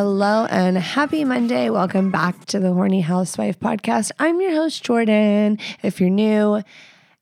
[0.00, 1.70] Hello and happy Monday.
[1.70, 4.12] Welcome back to the Horny Housewife podcast.
[4.20, 5.58] I'm your host, Jordan.
[5.82, 6.62] If you're new,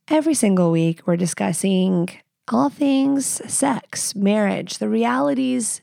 [0.09, 2.11] every single week we're discussing
[2.52, 5.80] all things sex, marriage, the realities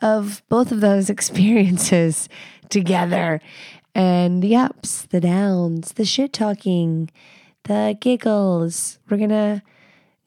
[0.00, 2.30] of both of those experiences
[2.70, 3.42] together,
[3.94, 7.10] and the ups, the downs, the shit talking,
[7.64, 8.98] the giggles.
[9.10, 9.62] We're going to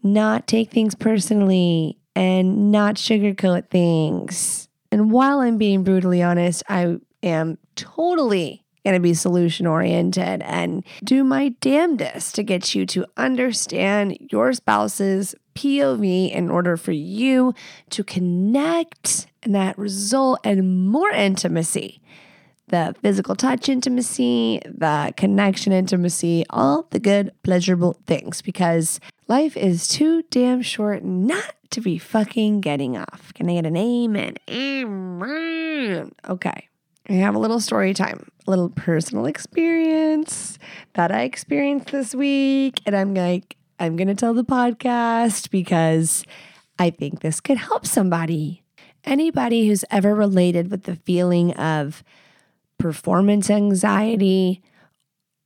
[0.03, 4.69] not take things personally and not sugarcoat things.
[4.93, 10.83] And while I'm being brutally honest, I am totally going to be solution oriented and
[11.03, 17.55] do my damnedest to get you to understand your spouse's POV in order for you
[17.89, 21.99] to connect and that result and more intimacy.
[22.67, 29.87] The physical touch intimacy, the connection intimacy, all the good, pleasurable things because life is
[29.87, 33.33] too damn short not to be fucking getting off.
[33.33, 34.35] Can I get an amen?
[34.49, 36.11] Amen.
[36.27, 36.69] Okay.
[37.09, 40.57] I have a little story time, a little personal experience
[40.93, 42.81] that I experienced this week.
[42.85, 46.23] And I'm like, I'm going to tell the podcast because
[46.79, 48.63] I think this could help somebody.
[49.03, 52.03] Anybody who's ever related with the feeling of
[52.77, 54.61] performance anxiety,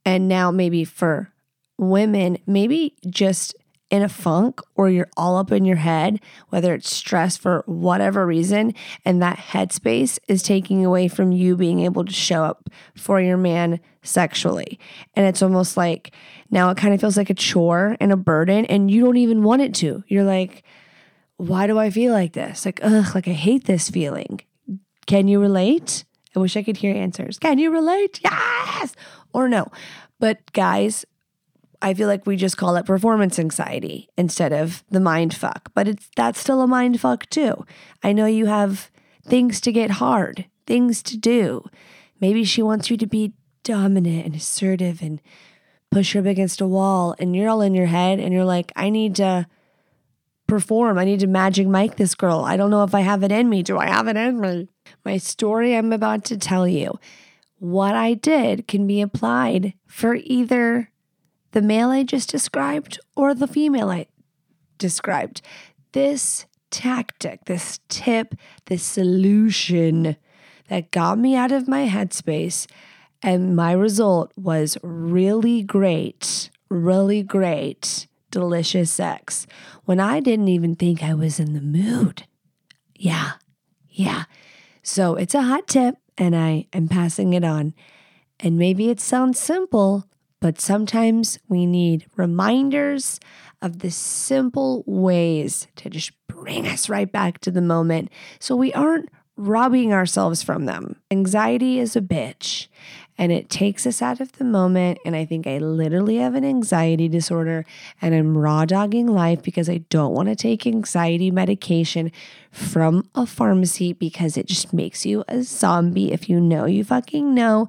[0.05, 1.33] and now maybe for
[1.77, 3.55] women, maybe just
[3.89, 8.25] in a funk or you're all up in your head, whether it's stress for whatever
[8.25, 8.73] reason,
[9.05, 13.37] and that headspace is taking away from you being able to show up for your
[13.37, 14.79] man sexually.
[15.15, 16.13] And it's almost like
[16.51, 19.43] now it kind of feels like a chore and a burden, and you don't even
[19.43, 20.03] want it to.
[20.07, 20.63] You're like,
[21.37, 22.65] why do I feel like this?
[22.65, 24.41] Like, ugh, like I hate this feeling.
[25.05, 26.03] Can you relate?
[26.35, 27.39] I wish I could hear answers.
[27.39, 28.19] Can you relate?
[28.23, 28.93] Yes
[29.33, 29.71] or no.
[30.19, 31.05] But guys,
[31.81, 35.71] I feel like we just call it performance anxiety instead of the mind fuck.
[35.73, 37.65] But it's that's still a mind fuck too.
[38.03, 38.89] I know you have
[39.25, 41.65] things to get hard, things to do.
[42.19, 43.33] Maybe she wants you to be
[43.63, 45.21] dominant and assertive and
[45.91, 48.71] push her up against a wall and you're all in your head and you're like,
[48.75, 49.47] I need to
[50.47, 50.97] perform.
[50.97, 52.39] I need to Magic Mike this girl.
[52.39, 53.61] I don't know if I have it in me.
[53.63, 54.69] Do I have it in me?
[55.05, 56.97] My story I'm about to tell you,
[57.59, 60.89] what I did can be applied for either
[61.51, 64.07] the male I just described or the female I
[64.77, 65.41] described.
[65.93, 68.35] This tactic, this tip,
[68.65, 70.17] this solution
[70.67, 72.67] that got me out of my headspace,
[73.23, 79.47] and my result was really great, really great, delicious sex
[79.85, 82.27] when I didn't even think I was in the mood.
[82.95, 83.33] Yeah,
[83.89, 84.25] yeah.
[84.83, 87.73] So it's a hot tip, and I am passing it on.
[88.39, 90.05] And maybe it sounds simple,
[90.39, 93.19] but sometimes we need reminders
[93.61, 98.71] of the simple ways to just bring us right back to the moment so we
[98.73, 100.95] aren't robbing ourselves from them.
[101.11, 102.67] Anxiety is a bitch
[103.19, 104.99] and it takes us out of the moment.
[105.05, 107.65] And I think I literally have an anxiety disorder
[108.01, 112.11] and I'm raw dogging life because I don't want to take anxiety medication
[112.51, 117.33] from a pharmacy because it just makes you a zombie if you know you fucking
[117.33, 117.67] know.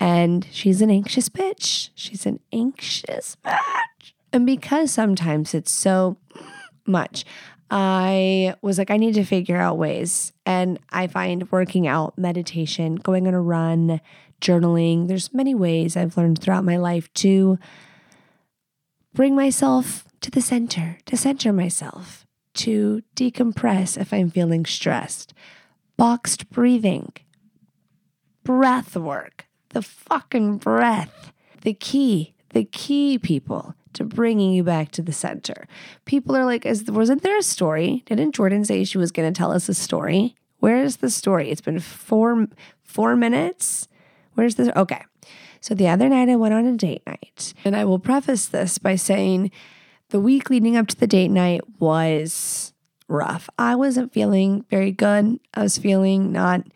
[0.00, 1.90] And she's an anxious bitch.
[1.94, 4.12] She's an anxious bitch.
[4.32, 6.16] And because sometimes it's so
[6.86, 7.24] much,
[7.70, 10.32] I was like, I need to figure out ways.
[10.46, 14.00] And I find working out, meditation, going on a run,
[14.40, 17.58] journaling, there's many ways I've learned throughout my life to
[19.12, 25.34] bring myself to the center, to center myself, to decompress if I'm feeling stressed,
[25.98, 27.12] boxed breathing,
[28.44, 31.32] breath work the fucking breath.
[31.62, 35.66] The key, the key, people, to bringing you back to the center.
[36.04, 38.02] People are like, is, wasn't there a story?
[38.06, 40.36] Didn't Jordan say she was going to tell us a story?
[40.58, 41.50] Where is the story?
[41.50, 42.46] It's been four
[42.82, 43.88] four minutes.
[44.34, 44.68] Where's this?
[44.76, 45.02] okay?
[45.60, 48.78] So the other night I went on a date night, and I will preface this
[48.78, 49.50] by saying
[50.08, 52.72] the week leading up to the date night was
[53.08, 53.48] rough.
[53.58, 55.38] I wasn't feeling very good.
[55.54, 56.66] I was feeling not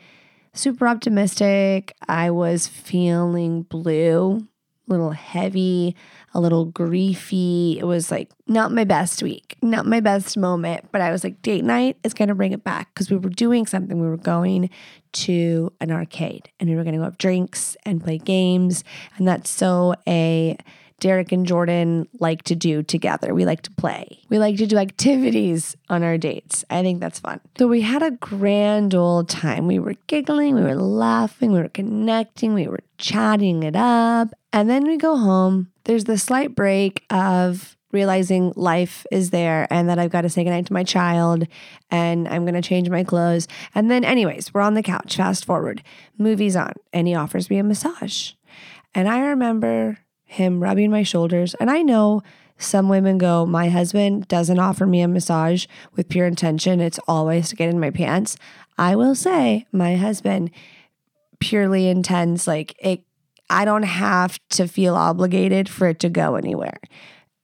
[0.54, 1.94] super optimistic.
[2.08, 4.46] I was feeling blue,
[4.88, 5.96] a little heavy,
[6.32, 7.76] a little griefy.
[7.76, 11.42] It was like not my best week, not my best moment, but I was like,
[11.42, 14.00] date night is going to bring it back because we were doing something.
[14.00, 14.70] We were going
[15.12, 18.84] to an arcade and we were going to go have drinks and play games.
[19.16, 20.56] And that's so a
[21.00, 23.34] Derek and Jordan like to do together.
[23.34, 24.20] We like to play.
[24.28, 26.64] We like to do activities on our dates.
[26.70, 27.40] I think that's fun.
[27.58, 29.66] So we had a grand old time.
[29.66, 34.28] We were giggling, we were laughing, we were connecting, we were chatting it up.
[34.52, 35.70] And then we go home.
[35.84, 40.42] There's the slight break of realizing life is there and that I've got to say
[40.42, 41.46] goodnight to my child
[41.90, 43.46] and I'm going to change my clothes.
[43.74, 45.82] And then, anyways, we're on the couch, fast forward,
[46.18, 48.32] movie's on, and he offers me a massage.
[48.94, 49.98] And I remember
[50.34, 51.54] him rubbing my shoulders.
[51.54, 52.22] And I know
[52.58, 56.80] some women go, My husband doesn't offer me a massage with pure intention.
[56.80, 58.36] It's always to get in my pants.
[58.78, 60.50] I will say, my husband
[61.40, 63.02] purely intends, like, it,
[63.50, 66.78] I don't have to feel obligated for it to go anywhere.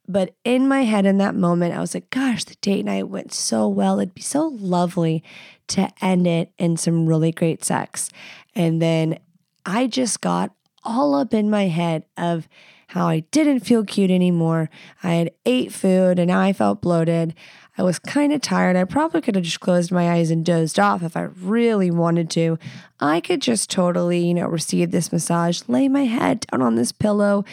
[0.09, 3.33] But in my head, in that moment, I was like, gosh, the date night went
[3.33, 4.01] so well.
[4.01, 5.23] It'd be so lovely
[5.69, 8.11] to end it in some really great sex.
[8.57, 9.21] And then
[9.65, 10.53] I just got
[10.83, 12.49] all up in my head of
[12.91, 14.69] how I didn't feel cute anymore.
[15.05, 17.35] I had ate food and now I felt bloated.
[17.79, 18.75] I was kind of tired.
[18.75, 22.29] I probably could have just closed my eyes and dozed off if I really wanted
[22.31, 22.59] to.
[22.99, 26.91] I could just totally, you know, receive this massage, lay my head down on this
[26.91, 27.45] pillow,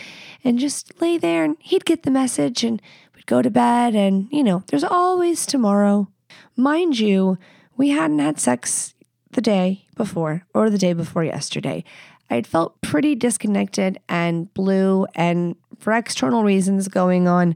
[0.43, 2.81] and just lay there, and he'd get the message, and
[3.15, 3.95] we'd go to bed.
[3.95, 6.07] And, you know, there's always tomorrow.
[6.55, 7.37] Mind you,
[7.77, 8.95] we hadn't had sex
[9.31, 11.83] the day before or the day before yesterday.
[12.29, 17.55] I'd felt pretty disconnected and blue, and for external reasons going on,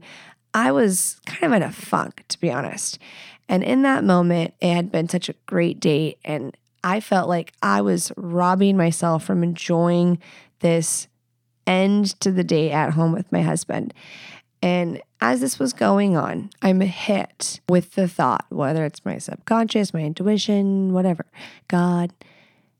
[0.54, 2.98] I was kind of in a funk, to be honest.
[3.48, 7.52] And in that moment, it had been such a great date, and I felt like
[7.62, 10.18] I was robbing myself from enjoying
[10.60, 11.08] this
[11.66, 13.94] end to the day at home with my husband.
[14.62, 19.92] And as this was going on, I'm hit with the thought, whether it's my subconscious,
[19.92, 21.26] my intuition, whatever,
[21.68, 22.12] God,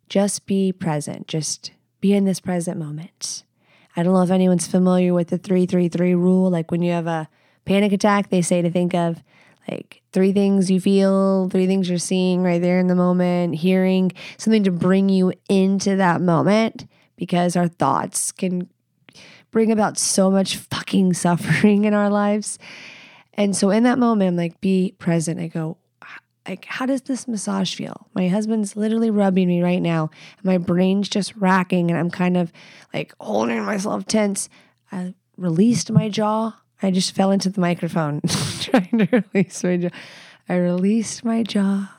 [0.08, 1.26] just be present.
[1.26, 3.44] Just be in this present moment.
[3.96, 6.50] I don't know if anyone's familiar with the 333 rule.
[6.50, 7.28] Like when you have a
[7.64, 9.22] panic attack, they say to think of
[9.70, 14.12] like three things you feel, three things you're seeing right there in the moment, hearing
[14.36, 18.68] something to bring you into that moment because our thoughts can
[19.52, 22.58] bring about so much fucking suffering in our lives.
[23.34, 25.38] And so in that moment, I'm like, be present.
[25.38, 25.78] I go,
[26.46, 28.08] like how does this massage feel?
[28.14, 30.10] My husband's literally rubbing me right now.
[30.38, 32.52] And my brain's just racking and i'm kind of
[32.92, 34.48] like holding myself tense.
[34.90, 36.58] I released my jaw.
[36.82, 38.20] I just fell into the microphone
[38.60, 39.90] trying to release my jaw.
[40.48, 41.96] I released my jaw.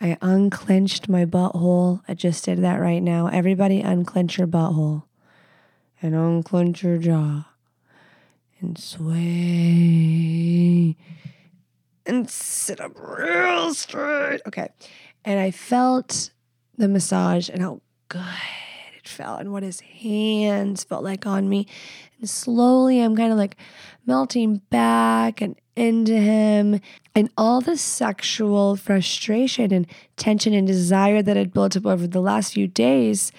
[0.00, 2.02] I unclenched my butthole.
[2.08, 3.28] I just did that right now.
[3.28, 5.04] Everybody unclench your butthole
[6.00, 7.46] and unclench your jaw
[8.60, 9.16] and sway
[12.06, 14.40] and sit up real straight.
[14.46, 14.68] Okay.
[15.24, 16.30] And I felt
[16.76, 18.24] the massage and how good
[18.96, 21.66] it felt and what his hands felt like on me.
[22.18, 23.56] And slowly I'm kind of like
[24.06, 26.80] melting back and into him.
[27.14, 32.20] And all the sexual frustration and tension and desire that had built up over the
[32.20, 33.32] last few days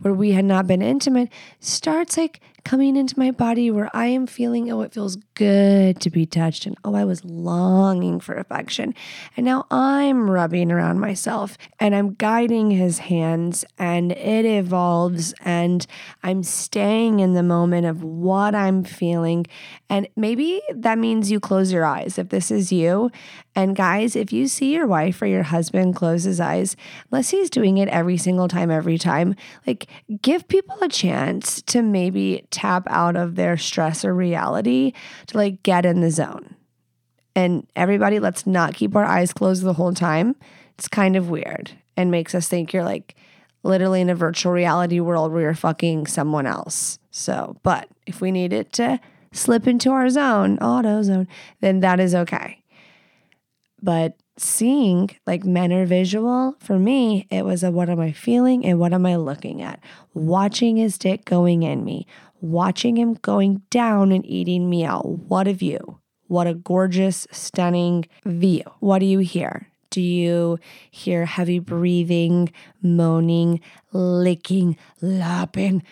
[0.00, 1.28] where we had not been intimate
[1.60, 6.10] starts like coming into my body where I am feeling, oh, it feels good to
[6.10, 6.66] be touched.
[6.66, 8.94] And oh, I was longing for affection.
[9.36, 15.86] And now I'm rubbing around myself and I'm guiding his hands and it evolves and
[16.22, 19.46] I'm staying in the moment of what I'm feeling.
[19.88, 23.10] And maybe that means you close your eyes if this is you.
[23.54, 26.76] And guys, if you see your wife or your husband close his eyes,
[27.10, 29.34] unless he's doing it every single time, every time,
[29.66, 29.88] like
[30.22, 34.92] give people a chance to maybe tap out of their stress or reality
[35.26, 36.54] to like get in the zone.
[37.34, 40.34] And everybody, let's not keep our eyes closed the whole time.
[40.76, 43.16] It's kind of weird and makes us think you're like
[43.62, 46.98] literally in a virtual reality world where you're fucking someone else.
[47.10, 49.00] So, but if we need it to
[49.32, 51.28] slip into our zone, auto zone,
[51.60, 52.62] then that is okay.
[53.82, 58.64] But seeing like men are visual for me it was a what am i feeling
[58.64, 59.80] and what am i looking at
[60.14, 62.06] watching his dick going in me
[62.40, 68.04] watching him going down and eating me out what a view what a gorgeous stunning
[68.24, 70.58] view what do you hear do you
[70.90, 72.52] hear heavy breathing
[72.82, 73.60] moaning
[73.92, 75.82] licking lapping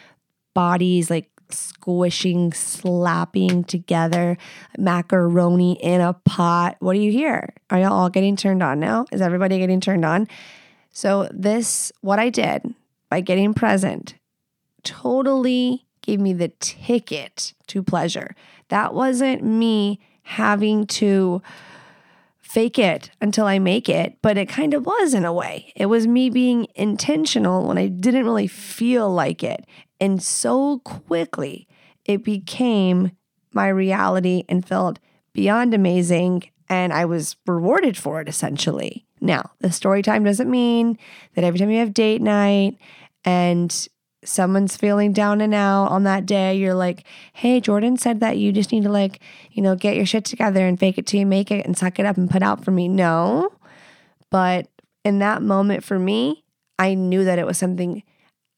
[0.54, 4.36] bodies like squishing, slapping together,
[4.78, 6.76] macaroni in a pot.
[6.80, 7.54] What do you hear?
[7.70, 9.06] Are y'all all getting turned on now?
[9.12, 10.28] Is everybody getting turned on?
[10.90, 12.74] So, this, what I did
[13.10, 14.14] by getting present,
[14.82, 18.34] totally gave me the ticket to pleasure.
[18.68, 21.42] That wasn't me having to
[22.40, 25.72] fake it until I make it, but it kind of was in a way.
[25.76, 29.66] It was me being intentional when I didn't really feel like it.
[30.00, 31.66] And so quickly,
[32.04, 33.12] it became
[33.52, 34.98] my reality and felt
[35.32, 36.44] beyond amazing.
[36.68, 39.06] And I was rewarded for it essentially.
[39.20, 40.98] Now, the story time doesn't mean
[41.34, 42.78] that every time you have date night
[43.24, 43.88] and
[44.24, 47.04] someone's feeling down and out on that day, you're like,
[47.34, 49.20] hey, Jordan said that you just need to, like,
[49.52, 51.98] you know, get your shit together and fake it till you make it and suck
[51.98, 52.88] it up and put out for me.
[52.88, 53.52] No.
[54.30, 54.68] But
[55.04, 56.44] in that moment for me,
[56.78, 58.02] I knew that it was something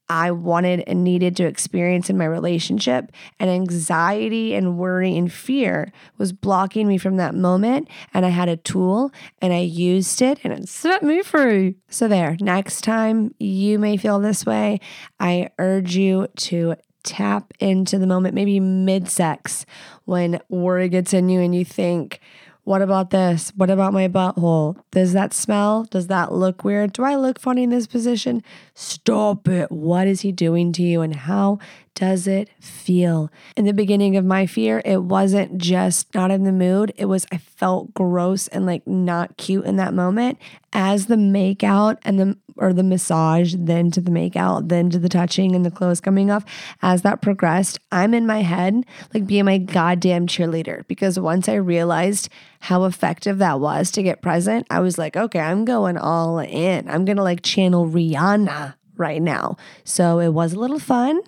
[0.09, 3.13] I wanted and needed to experience in my relationship.
[3.39, 7.89] And anxiety and worry and fear was blocking me from that moment.
[8.15, 11.77] And I had a tool and I used it and it set me free.
[11.89, 14.81] So, there, next time you may feel this way,
[15.21, 19.65] I urge you to tap into the moment, maybe mid sex,
[20.05, 22.21] when worry gets in you and you think,
[22.69, 23.51] what about this?
[23.57, 24.77] What about my butthole?
[24.91, 25.85] Does that smell?
[25.85, 26.93] Does that look weird?
[26.93, 28.43] Do I look funny in this position?
[28.75, 29.73] Stop it.
[29.73, 31.61] What is he doing to you and how
[31.99, 33.29] does it feel?
[33.57, 36.93] In the beginning of my fear, it wasn't just not in the mood.
[36.97, 40.39] It was I felt gross and like not cute in that moment.
[40.73, 45.09] As the makeout and the or the massage, then to the makeout, then to the
[45.09, 46.45] touching and the clothes coming off,
[46.83, 51.55] as that progressed, I'm in my head like being my goddamn cheerleader because once I
[51.55, 52.29] realized
[52.61, 56.89] how effective that was to get present, I was like, okay, I'm going all in.
[56.89, 59.57] I'm going to like channel Rihanna right now.
[59.85, 61.21] So it was a little fun.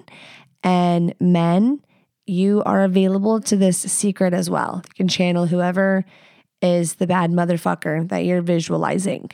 [0.62, 1.82] And men,
[2.26, 4.82] you are available to this secret as well.
[4.88, 6.04] You can channel whoever
[6.62, 9.30] is the bad motherfucker that you're visualizing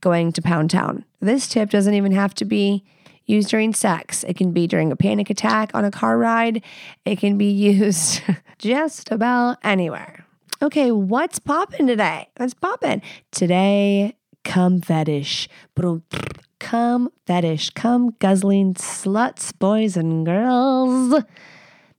[0.00, 1.04] going to Pound Town.
[1.20, 2.84] This tip doesn't even have to be
[3.24, 4.24] used during sex.
[4.24, 6.62] It can be during a panic attack on a car ride.
[7.04, 8.22] It can be used
[8.58, 10.24] just about anywhere.
[10.62, 12.28] Okay, what's popping today?
[12.36, 13.02] What's popping?
[13.30, 15.48] Today, cum fetish.
[16.58, 17.70] Cum fetish.
[17.70, 21.22] Cum guzzling sluts, boys and girls.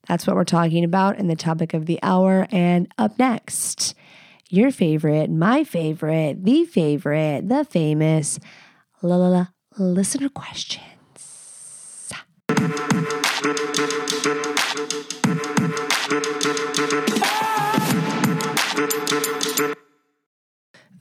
[0.07, 2.47] That's what we're talking about in the topic of the hour.
[2.51, 3.93] And up next,
[4.49, 8.39] your favorite, my favorite, the favorite, the famous
[9.01, 9.47] la la la
[9.77, 10.83] listener questions.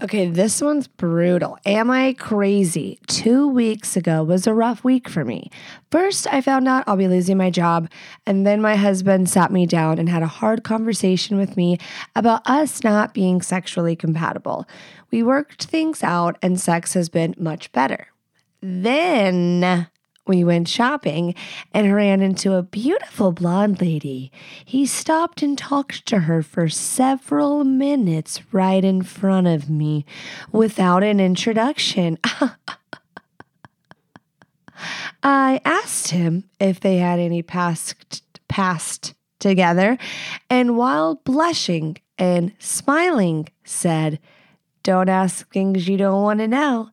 [0.02, 1.56] Okay, this one's brutal.
[1.64, 2.98] Am I crazy?
[3.06, 5.50] Two weeks ago was a rough week for me.
[5.90, 7.88] First, I found out I'll be losing my job,
[8.26, 11.78] and then my husband sat me down and had a hard conversation with me
[12.14, 14.66] about us not being sexually compatible.
[15.10, 18.08] We worked things out, and sex has been much better.
[18.60, 19.88] Then
[20.26, 21.34] we went shopping
[21.72, 24.32] and ran into a beautiful blonde lady.
[24.64, 30.04] He stopped and talked to her for several minutes right in front of me
[30.52, 32.18] without an introduction.
[35.22, 39.98] I asked him if they had any past past together,
[40.48, 44.18] and while blushing and smiling, said,
[44.82, 46.90] Don't ask things you don't want to know.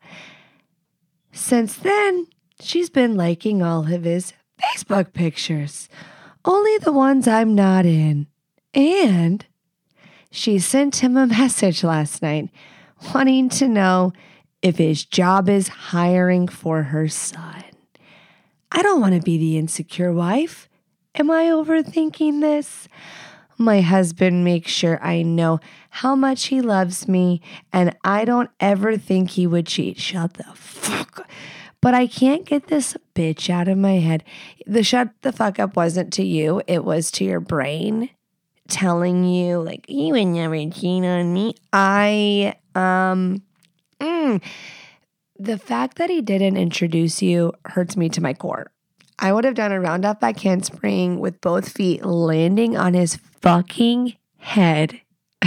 [1.32, 2.28] Since then,
[2.64, 5.90] she's been liking all of his Facebook pictures,
[6.46, 8.28] only the ones I'm not in.
[8.74, 9.46] And
[10.32, 12.50] she sent him a message last night
[13.14, 14.14] wanting to know
[14.62, 17.64] if his job is hiring for her son.
[18.72, 20.70] I don't want to be the insecure wife.
[21.16, 22.88] Am I overthinking this?
[23.58, 27.40] My husband makes sure I know how much he loves me,
[27.72, 30.00] and I don't ever think he would cheat.
[30.00, 31.28] Shut the fuck
[31.84, 34.24] but I can't get this bitch out of my head.
[34.66, 38.10] The shut the fuck up wasn't to you, it was to your brain
[38.70, 41.56] telling you, like, you would never cheat on me.
[41.74, 43.44] I, um,
[44.00, 44.42] mm,
[45.38, 48.72] the fact that he didn't introduce you hurts me to my core.
[49.20, 53.18] I would have done a round off back handspring with both feet landing on his
[53.42, 55.02] fucking head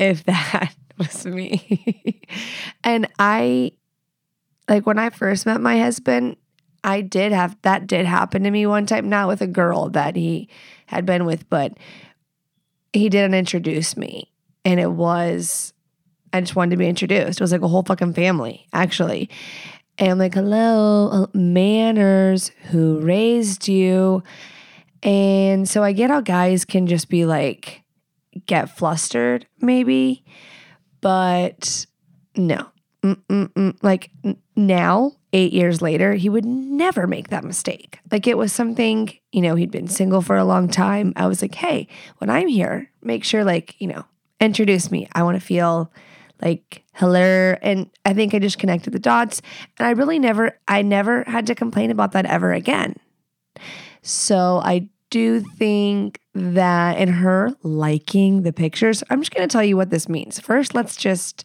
[0.00, 2.20] if that was me.
[2.82, 3.72] and I
[4.68, 6.36] like when I first met my husband,
[6.84, 10.16] I did have that did happen to me one time, not with a girl that
[10.16, 10.48] he
[10.86, 11.76] had been with, but
[12.92, 14.30] he didn't introduce me.
[14.64, 15.72] And it was,
[16.32, 17.40] I just wanted to be introduced.
[17.40, 19.30] It was like a whole fucking family, actually.
[19.98, 24.22] And I'm like, hello, uh, manners, who raised you?
[25.02, 27.82] And so I get how guys can just be like,
[28.46, 30.24] get flustered, maybe,
[31.00, 31.86] but
[32.36, 32.68] no.
[33.82, 34.10] Like
[34.54, 37.98] now eight years later, he would never make that mistake.
[38.10, 41.12] Like it was something, you know, he'd been single for a long time.
[41.16, 44.04] I was like, hey, when I'm here, make sure, like, you know,
[44.40, 45.08] introduce me.
[45.12, 45.90] I want to feel
[46.42, 47.56] like hello.
[47.62, 49.40] And I think I just connected the dots.
[49.78, 52.96] And I really never, I never had to complain about that ever again.
[54.02, 59.64] So I do think that in her liking the pictures, I'm just going to tell
[59.64, 60.40] you what this means.
[60.40, 61.44] First, let's just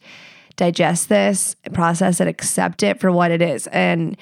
[0.58, 3.68] digest this, process it, accept it for what it is.
[3.68, 4.18] And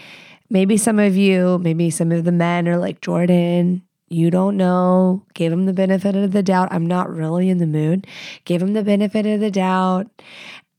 [0.50, 5.26] maybe some of you, maybe some of the men are like, Jordan, you don't know.
[5.34, 6.70] Give him the benefit of the doubt.
[6.72, 8.06] I'm not really in the mood.
[8.44, 10.08] Give him the benefit of the doubt.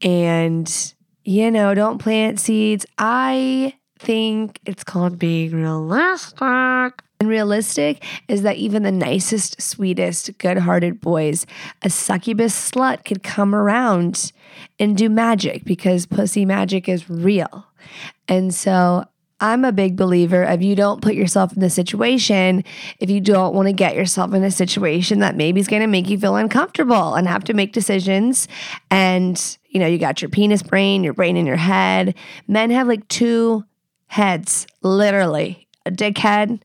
[0.00, 0.94] And,
[1.25, 2.86] you know, don't plant seeds.
[2.98, 7.02] I think it's called being realistic.
[7.18, 11.46] And realistic is that even the nicest, sweetest, good hearted boys,
[11.82, 14.32] a succubus slut could come around
[14.78, 17.66] and do magic because pussy magic is real.
[18.28, 19.04] And so
[19.40, 22.64] I'm a big believer of you don't put yourself in the situation
[23.00, 25.87] if you don't want to get yourself in a situation that maybe is going to
[25.87, 28.49] make you feel uncomfortable and have to make decisions.
[28.90, 32.14] And, you know, you got your penis brain, your brain in your head.
[32.49, 33.64] Men have like two
[34.06, 36.64] heads, literally a dick head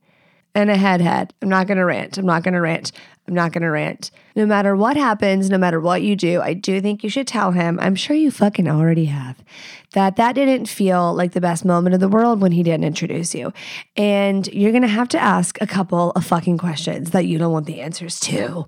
[0.53, 1.34] and a head head.
[1.41, 2.17] I'm not going to rant.
[2.17, 2.91] I'm not going to rant.
[3.27, 4.12] I'm not going to rant.
[4.36, 7.51] No matter what happens, no matter what you do, I do think you should tell
[7.51, 9.38] him, I'm sure you fucking already have,
[9.93, 13.36] that that didn't feel like the best moment of the world when he didn't introduce
[13.36, 13.53] you.
[13.96, 17.53] And you're going to have to ask a couple of fucking questions that you don't
[17.53, 18.67] want the answers to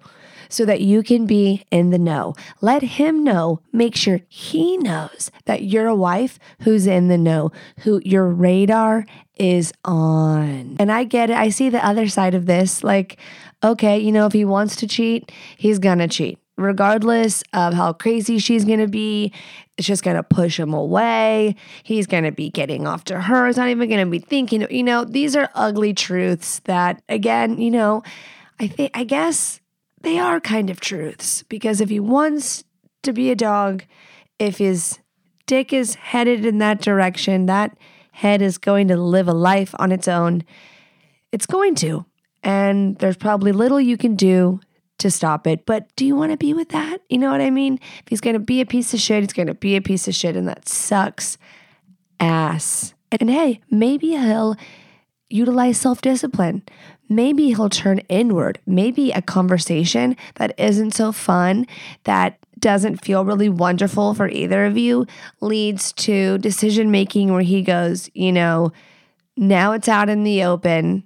[0.50, 2.36] so that you can be in the know.
[2.62, 7.52] Let him know, make sure he knows that you're a wife who's in the know,
[7.80, 10.76] who your radar is on.
[10.80, 11.38] And I get it.
[11.38, 12.84] I see the other side of this.
[12.84, 13.18] Like,
[13.64, 16.40] okay, you know, if he wants to cheat, he's gonna cheat.
[16.56, 19.34] Regardless of how crazy she's gonna be,
[19.78, 21.56] it's just gonna push him away.
[21.82, 23.48] He's gonna be getting off to her.
[23.48, 27.72] He's not even gonna be thinking, you know, these are ugly truths that, again, you
[27.72, 28.04] know,
[28.60, 29.62] I think, I guess
[30.02, 32.64] they are kind of truths because if he wants
[33.02, 33.84] to be a dog,
[34.38, 35.00] if his
[35.48, 37.76] dick is headed in that direction, that
[38.14, 40.44] head is going to live a life on its own.
[41.32, 42.06] It's going to.
[42.42, 44.60] And there's probably little you can do
[45.00, 45.66] to stop it.
[45.66, 47.00] But do you want to be with that?
[47.10, 47.80] You know what I mean?
[48.00, 50.08] If he's going to be a piece of shit, he's going to be a piece
[50.08, 50.36] of shit.
[50.36, 51.38] And that sucks
[52.20, 52.94] ass.
[53.12, 54.56] And hey, maybe he'll
[55.30, 56.64] utilize self discipline
[57.10, 58.60] maybe he'll turn inward.
[58.66, 61.68] Maybe a conversation that isn't so fun,
[62.04, 65.06] that doesn't feel really wonderful for either of you,
[65.42, 68.72] leads to decision making where he goes, you know,
[69.36, 71.04] now it's out in the open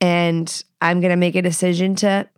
[0.00, 2.28] and I'm going to make a decision to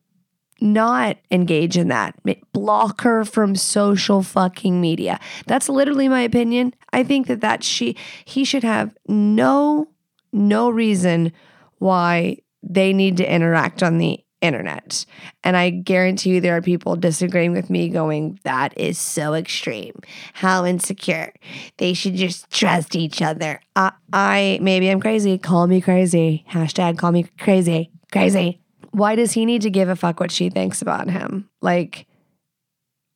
[0.63, 2.19] not engage in that.
[2.55, 5.21] Block her from social fucking media.
[5.47, 6.75] That's literally my opinion.
[6.95, 9.89] I think that that she he should have no
[10.33, 11.33] no reason
[11.79, 15.07] why they need to interact on the internet.
[15.43, 19.99] And I guarantee you there are people disagreeing with me going, that is so extreme.
[20.35, 21.33] How insecure.
[21.79, 23.61] They should just trust each other.
[23.75, 25.39] I, I maybe I'm crazy.
[25.39, 26.45] Call me crazy.
[26.51, 27.91] Hashtag call me crazy.
[28.11, 28.61] Crazy.
[28.91, 31.49] Why does he need to give a fuck what she thinks about him?
[31.63, 32.07] Like,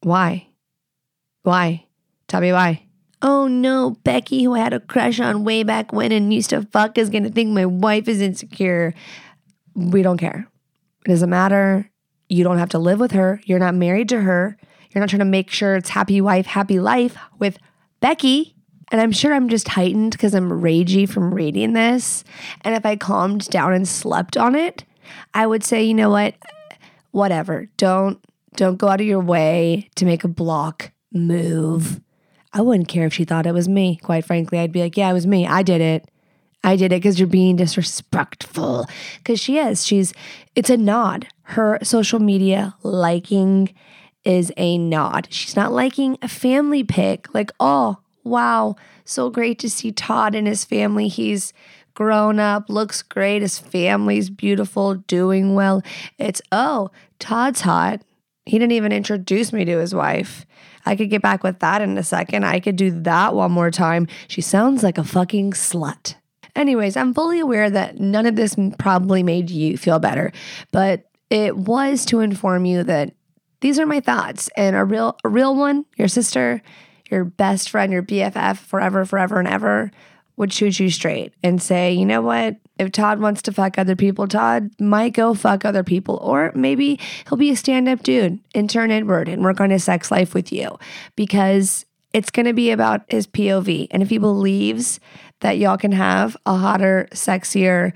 [0.01, 0.47] why?
[1.43, 1.85] Why?
[2.29, 2.83] Tell me why.
[3.23, 6.63] Oh no, Becky, who I had a crush on way back when and used to
[6.63, 8.95] fuck, is gonna think my wife is insecure
[9.77, 10.49] we don't care.
[11.07, 11.89] It doesn't matter.
[12.29, 13.41] You don't have to live with her.
[13.45, 14.57] You're not married to her.
[14.91, 17.59] You're not trying to make sure it's happy wife, happy life with
[18.01, 18.57] Becky.
[18.91, 22.25] And I'm sure I'm just heightened because I'm ragey from reading this.
[22.63, 24.85] And if I calmed down and slept on it,
[25.33, 26.35] I would say, you know what?
[27.13, 27.69] Whatever.
[27.77, 28.21] Don't
[28.57, 32.01] don't go out of your way to make a block move.
[32.53, 34.01] I wouldn't care if she thought it was me.
[34.03, 35.47] Quite frankly, I'd be like, yeah, it was me.
[35.47, 36.09] I did it.
[36.67, 38.87] I did it because you're being disrespectful.
[39.19, 39.87] Because she is.
[39.87, 40.13] She's,
[40.57, 41.29] it's a nod.
[41.43, 43.73] Her social media liking
[44.25, 45.29] is a nod.
[45.31, 48.75] She's not liking a family pic, like, oh, wow,
[49.05, 51.07] so great to see Todd and his family.
[51.07, 51.53] He's
[51.95, 53.43] grown up, looks great.
[53.43, 55.83] His family's beautiful, doing well.
[56.19, 58.03] It's, oh, Todd's hot.
[58.45, 60.45] He didn't even introduce me to his wife.
[60.85, 62.45] I could get back with that in a second.
[62.45, 64.09] I could do that one more time.
[64.27, 66.17] She sounds like a fucking slut.
[66.57, 70.33] Anyways, I'm fully aware that none of this probably made you feel better,
[70.73, 73.13] but it was to inform you that
[73.61, 76.63] these are my thoughts and a real a real one, your sister,
[77.11, 79.91] your best friend, your BFF forever, forever and ever
[80.37, 82.57] would shoot you straight and say, you know what?
[82.79, 86.19] If Todd wants to fuck other people, Todd might go fuck other people.
[86.23, 89.85] Or maybe he'll be a stand up dude and turn inward and work on his
[89.85, 90.79] sex life with you
[91.17, 93.89] because it's going to be about his POV.
[93.91, 95.01] And if he believes
[95.41, 97.93] that y'all can have a hotter, sexier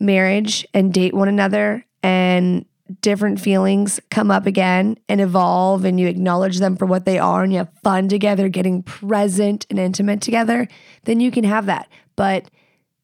[0.00, 2.64] marriage and date one another and
[3.00, 7.42] different feelings come up again and evolve and you acknowledge them for what they are
[7.42, 10.66] and you have fun together, getting present and intimate together,
[11.04, 11.88] then you can have that.
[12.16, 12.50] But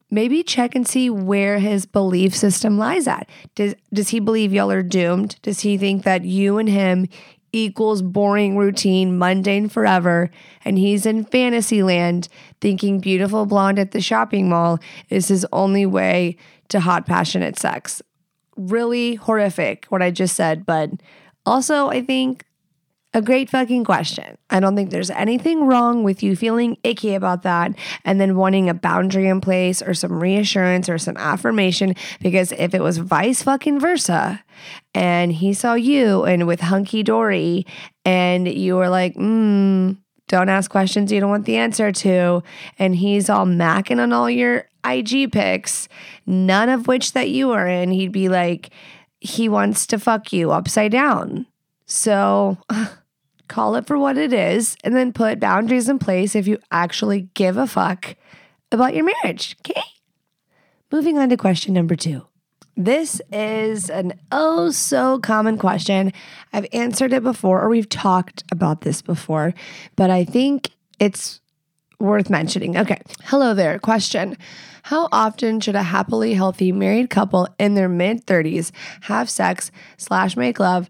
[0.09, 3.29] maybe check and see where his belief system lies at.
[3.53, 5.39] Does does he believe y'all are doomed?
[5.41, 7.07] Does he think that you and him
[7.55, 10.29] equals boring routine, mundane forever,
[10.65, 12.27] and he's in fantasy land
[12.59, 16.35] thinking beautiful blonde at the shopping mall is his only way
[16.67, 18.01] to hot passionate sex?
[18.57, 20.89] Really horrific what I just said, but
[21.45, 22.45] also I think
[23.15, 24.37] a great fucking question.
[24.49, 27.71] I don't think there's anything wrong with you feeling icky about that
[28.03, 31.95] and then wanting a boundary in place or some reassurance or some affirmation.
[32.19, 34.43] Because if it was vice fucking versa
[34.93, 37.65] and he saw you and with hunky dory
[38.03, 39.97] and you were like, mm,
[40.27, 42.43] don't ask questions you don't want the answer to,
[42.77, 45.87] and he's all macking on all your IG pics,
[46.25, 48.71] none of which that you are in, he'd be like,
[49.19, 51.45] he wants to fuck you upside down.
[51.85, 52.57] So
[53.47, 57.29] call it for what it is, and then put boundaries in place if you actually
[57.33, 58.15] give a fuck
[58.71, 59.55] about your marriage.
[59.61, 59.81] Okay.
[60.91, 62.25] Moving on to question number two.
[62.77, 66.11] This is an oh so common question.
[66.51, 69.53] I've answered it before, or we've talked about this before,
[69.95, 71.39] but I think it's
[71.99, 72.77] worth mentioning.
[72.77, 73.01] Okay.
[73.23, 73.79] Hello there.
[73.79, 74.37] Question
[74.83, 80.35] How often should a happily healthy married couple in their mid 30s have sex slash
[80.35, 80.89] make love,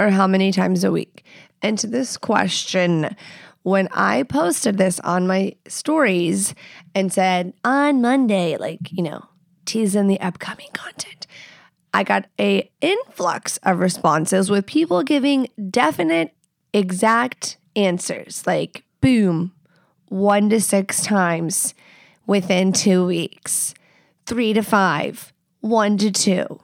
[0.00, 1.24] or how many times a week?
[1.62, 3.16] And to this question,
[3.62, 6.54] when I posted this on my stories
[6.94, 9.24] and said on Monday, like, you know,
[9.66, 11.26] teasing the upcoming content,
[11.92, 16.34] I got a influx of responses with people giving definite,
[16.72, 19.52] exact answers, like boom,
[20.08, 21.74] one to six times
[22.26, 23.74] within two weeks,
[24.26, 26.60] three to five, one to two,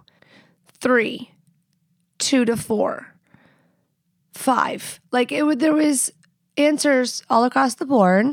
[0.81, 1.33] three,
[2.19, 3.15] two to four,
[4.37, 5.01] five.
[5.13, 6.13] Like it would, there was
[6.57, 8.27] answers all across the board.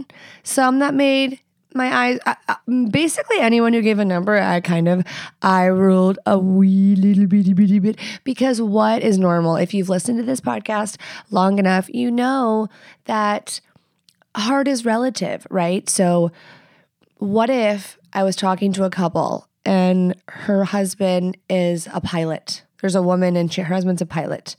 [0.43, 1.39] Some that made
[1.75, 2.19] my eyes.
[2.25, 2.55] I, I,
[2.89, 5.03] basically, anyone who gave a number, I kind of
[5.41, 9.55] I rolled a wee little bitty bitty bit because what is normal?
[9.55, 10.97] If you've listened to this podcast
[11.31, 12.67] long enough, you know
[13.05, 13.59] that
[14.35, 15.89] hard is relative, right?
[15.89, 16.31] So,
[17.17, 22.63] what if I was talking to a couple and her husband is a pilot?
[22.81, 24.55] There's a woman and she, her husband's a pilot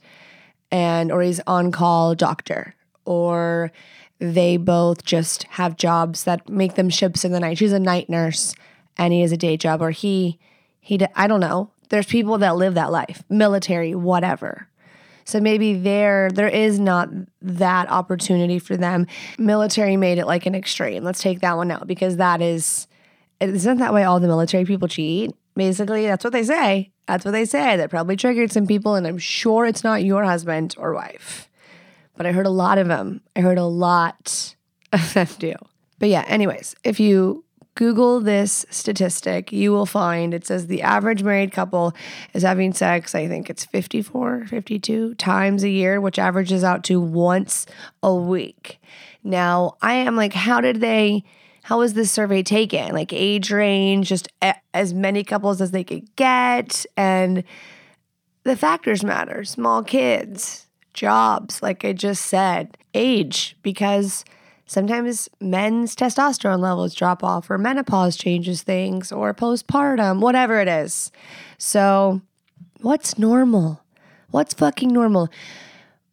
[0.71, 2.75] and or he's on call doctor
[3.05, 3.71] or
[4.19, 7.57] they both just have jobs that make them ships in the night.
[7.57, 8.55] She's a night nurse
[8.97, 10.39] and he has a day job or he
[10.79, 11.71] he I don't know.
[11.89, 14.67] There's people that live that life, military, whatever.
[15.25, 17.09] So maybe there there is not
[17.41, 19.07] that opportunity for them.
[19.37, 21.03] Military made it like an extreme.
[21.03, 22.87] Let's take that one out because that is
[23.39, 25.31] isn't that why all the military people cheat?
[25.55, 26.91] Basically, that's what they say.
[27.07, 27.77] That's what they say.
[27.77, 31.49] That probably triggered some people, and I'm sure it's not your husband or wife.
[32.17, 33.21] But I heard a lot of them.
[33.35, 34.55] I heard a lot
[34.93, 35.53] of them do.
[35.99, 41.23] But yeah, anyways, if you Google this statistic, you will find it says the average
[41.23, 41.93] married couple
[42.33, 47.01] is having sex, I think it's 54, 52 times a year, which averages out to
[47.01, 47.65] once
[48.01, 48.79] a week.
[49.23, 51.25] Now, I am like, how did they
[51.65, 52.93] how was this survey taken?
[52.93, 56.85] Like age range, just a- as many couples as they could get.
[56.95, 57.43] And
[58.43, 64.23] the factors matter small kids, jobs, like I just said, age, because
[64.67, 71.11] sometimes men's testosterone levels drop off, or menopause changes things, or postpartum, whatever it is.
[71.57, 72.21] So,
[72.81, 73.81] what's normal?
[74.29, 75.29] What's fucking normal?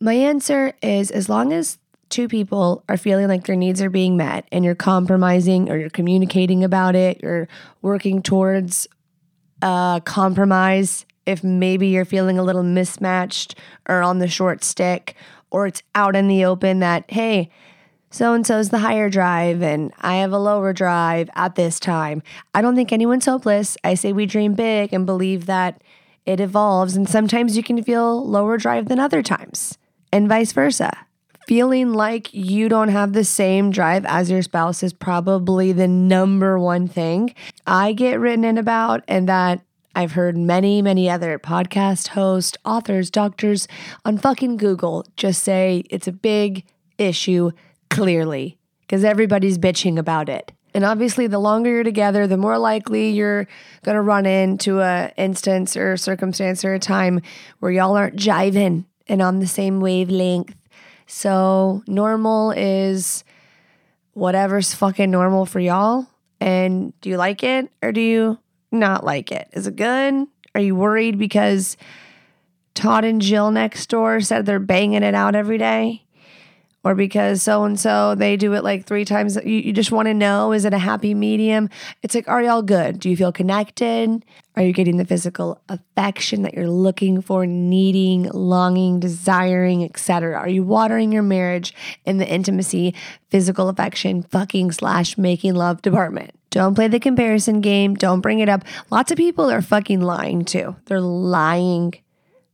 [0.01, 1.77] My answer is as long as
[2.13, 5.91] two people are feeling like their needs are being met and you're compromising or you're
[5.91, 7.49] communicating about it, you're
[7.81, 8.87] working towards
[9.63, 13.57] a compromise if maybe you're feeling a little mismatched
[13.89, 15.15] or on the short stick,
[15.51, 17.49] or it's out in the open that, hey,
[18.11, 22.23] so and so's the higher drive and I have a lower drive at this time.
[22.53, 23.77] I don't think anyone's hopeless.
[23.83, 25.83] I say we dream big and believe that
[26.27, 29.77] it evolves, and sometimes you can feel lower drive than other times,
[30.13, 31.07] and vice versa
[31.47, 36.59] feeling like you don't have the same drive as your spouse is probably the number
[36.59, 37.35] one thing
[37.67, 39.61] I get written in about, and that
[39.95, 43.69] I've heard many, many other podcast hosts, authors, doctors
[44.05, 46.65] on fucking Google just say it's a big
[46.97, 47.51] issue,
[47.91, 50.53] clearly, because everybody's bitching about it.
[50.75, 53.47] And obviously, the longer you're together, the more likely you're
[53.85, 57.21] going to run into a instance or circumstance or a time
[57.59, 60.55] where y'all aren't jiving and on the same wavelength.
[61.15, 63.23] So, normal is
[64.15, 66.07] whatever's fucking normal for y'all.
[66.41, 68.39] And do you like it or do you
[68.73, 69.47] not like it?
[69.53, 70.27] Is it good?
[70.55, 71.77] Are you worried because
[72.73, 76.03] Todd and Jill next door said they're banging it out every day?
[76.85, 79.37] Or because so and so they do it like three times.
[79.37, 81.71] You, you just want to know is it a happy medium?
[82.03, 82.99] It's like, are y'all good?
[82.99, 84.25] Do you feel connected?
[84.57, 90.37] Are you getting the physical affection that you're looking for, needing, longing, desiring, etc.?
[90.37, 91.73] Are you watering your marriage
[92.05, 92.95] in the intimacy,
[93.31, 96.33] physical affection, fucking slash making love department?
[96.51, 97.95] Don't play the comparison game.
[97.95, 98.63] Don't bring it up.
[98.91, 100.77] Lots of people are fucking lying too.
[100.85, 101.95] They're lying.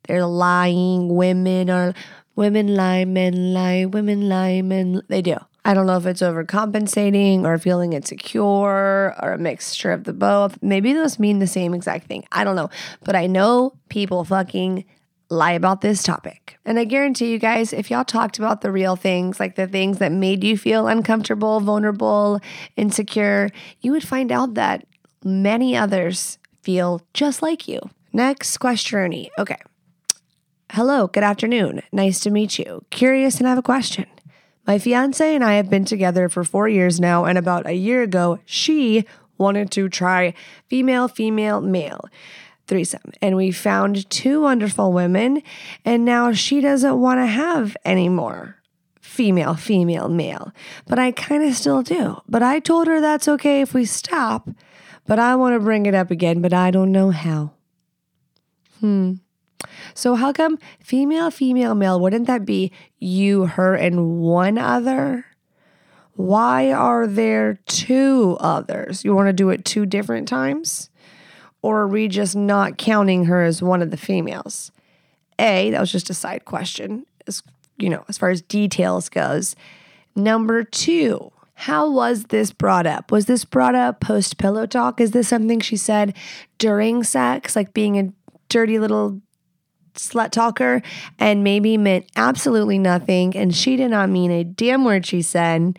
[0.04, 1.14] They're lying.
[1.14, 1.94] Women are
[2.38, 5.36] women lie, men lie, women lie, men they do.
[5.64, 10.56] I don't know if it's overcompensating or feeling insecure or a mixture of the both.
[10.62, 12.24] Maybe those mean the same exact thing.
[12.30, 12.70] I don't know.
[13.02, 14.84] But I know people fucking
[15.30, 16.60] lie about this topic.
[16.64, 19.98] And I guarantee you guys, if y'all talked about the real things, like the things
[19.98, 22.40] that made you feel uncomfortable, vulnerable,
[22.76, 24.86] insecure, you would find out that
[25.24, 27.80] many others feel just like you.
[28.12, 29.26] Next question.
[29.40, 29.58] Okay.
[30.72, 31.82] Hello, good afternoon.
[31.92, 32.84] Nice to meet you.
[32.90, 34.06] Curious and have a question.
[34.66, 38.02] My fiance and I have been together for four years now, and about a year
[38.02, 39.06] ago, she
[39.38, 40.34] wanted to try
[40.68, 42.04] female, female, male
[42.66, 43.12] threesome.
[43.22, 45.42] And we found two wonderful women,
[45.86, 48.56] and now she doesn't want to have any more
[49.00, 50.52] female, female, male.
[50.86, 52.20] But I kind of still do.
[52.28, 54.50] But I told her that's okay if we stop,
[55.06, 57.52] but I want to bring it up again, but I don't know how.
[58.80, 59.14] Hmm.
[59.94, 62.00] So, how come female, female, male?
[62.00, 65.26] Wouldn't that be you, her, and one other?
[66.14, 69.04] Why are there two others?
[69.04, 70.90] You want to do it two different times?
[71.62, 74.70] Or are we just not counting her as one of the females?
[75.38, 77.42] A, that was just a side question, as
[77.76, 79.54] you know, as far as details goes.
[80.16, 83.12] Number two, how was this brought up?
[83.12, 85.00] Was this brought up post pillow talk?
[85.00, 86.16] Is this something she said
[86.58, 88.12] during sex, like being a
[88.48, 89.20] dirty little
[89.98, 90.82] slut talker
[91.18, 93.36] and maybe meant absolutely nothing.
[93.36, 95.78] And she did not mean a damn word she said.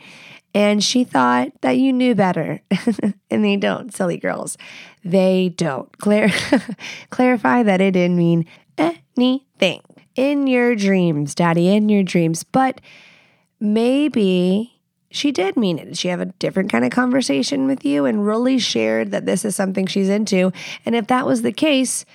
[0.54, 2.62] And she thought that you knew better.
[3.30, 4.58] and they don't, silly girls.
[5.04, 5.96] They don't.
[6.00, 6.30] Clar-
[7.10, 8.46] clarify that it didn't mean
[8.78, 9.82] anything.
[10.16, 12.44] In your dreams, daddy, in your dreams.
[12.44, 12.82] But
[13.60, 14.80] maybe
[15.12, 15.86] she did mean it.
[15.86, 19.44] Did she have a different kind of conversation with you and really shared that this
[19.44, 20.52] is something she's into?
[20.86, 22.06] And if that was the case,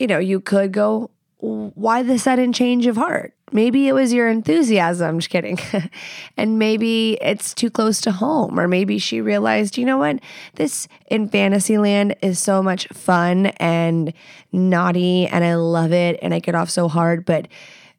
[0.00, 1.10] you know, you could go,
[1.40, 3.34] why the sudden change of heart?
[3.52, 5.18] Maybe it was your enthusiasm.
[5.18, 5.58] just kidding.
[6.38, 8.58] and maybe it's too close to home.
[8.58, 10.20] Or maybe she realized, you know what?
[10.54, 14.14] This in Fantasyland is so much fun and
[14.52, 17.26] naughty and I love it and I get off so hard.
[17.26, 17.48] But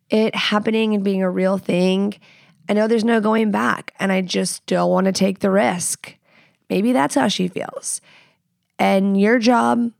[0.09, 2.15] it happening and being a real thing,
[2.67, 3.93] I know there's no going back.
[3.99, 6.15] And I just don't want to take the risk.
[6.67, 8.01] Maybe that's how she feels.
[8.79, 9.91] And your job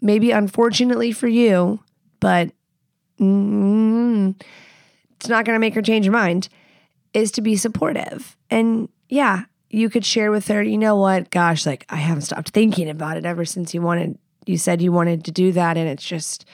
[0.00, 1.80] maybe unfortunately for you,
[2.20, 2.50] but
[3.20, 4.34] mm,
[5.16, 6.48] it's not going to make her change her mind,
[7.12, 8.36] is to be supportive.
[8.50, 12.50] And yeah, you could share with her, you know what, gosh, like I haven't stopped
[12.50, 15.76] thinking about it ever since you wanted, you said you wanted to do that.
[15.76, 16.44] And it just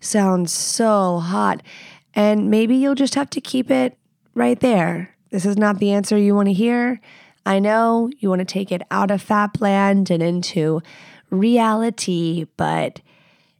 [0.00, 1.62] sounds so hot.
[2.14, 3.96] And maybe you'll just have to keep it
[4.34, 5.14] right there.
[5.30, 7.00] This is not the answer you want to hear.
[7.46, 10.80] I know you want to take it out of FAPland and into
[11.30, 13.00] reality, but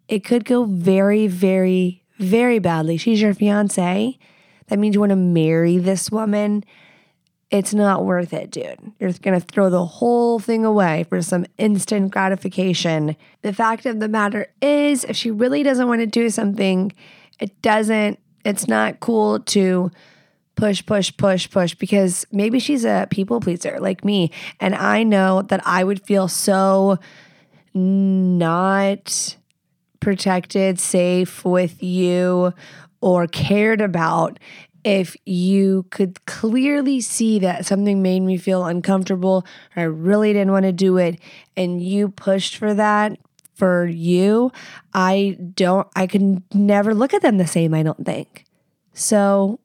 [0.09, 2.97] it could go very, very, very badly.
[2.97, 4.19] She's your fiance.
[4.69, 6.65] That means you want to marry this woman.
[7.51, 8.93] It's not worth it, dude.
[8.99, 13.17] You're going to throw the whole thing away for some instant gratification.
[13.43, 16.93] The fact of the matter is, if she really doesn't want to do something,
[17.39, 19.91] it doesn't, it's not cool to
[20.57, 24.31] push, push, push, push because maybe she's a people pleaser like me.
[24.61, 26.99] And I know that I would feel so
[27.75, 29.37] not
[30.01, 32.53] protected, safe with you,
[33.01, 34.39] or cared about
[34.85, 40.53] if you could clearly see that something made me feel uncomfortable or I really didn't
[40.53, 41.19] want to do it
[41.57, 43.19] and you pushed for that
[43.55, 44.53] for you,
[44.93, 48.45] I don't, I can never look at them the same, I don't think.
[48.93, 49.61] So,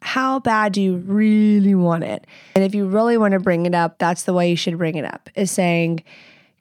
[0.00, 2.26] how bad do you really want it?
[2.54, 4.96] And if you really want to bring it up, that's the way you should bring
[4.96, 6.04] it up is saying,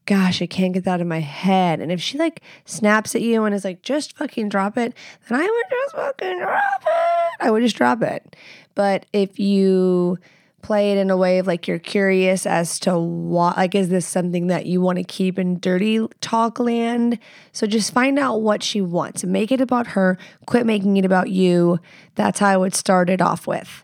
[0.07, 1.79] gosh, I can't get that out of my head.
[1.79, 4.95] And if she like snaps at you and is like, just fucking drop it,
[5.27, 7.31] then I would just fucking drop it.
[7.39, 8.35] I would just drop it.
[8.73, 10.17] But if you
[10.61, 14.07] play it in a way of like you're curious as to what, like, is this
[14.07, 17.19] something that you want to keep in dirty talk land?
[17.51, 20.17] So just find out what she wants make it about her.
[20.45, 21.79] Quit making it about you.
[22.15, 23.83] That's how I would start it off with.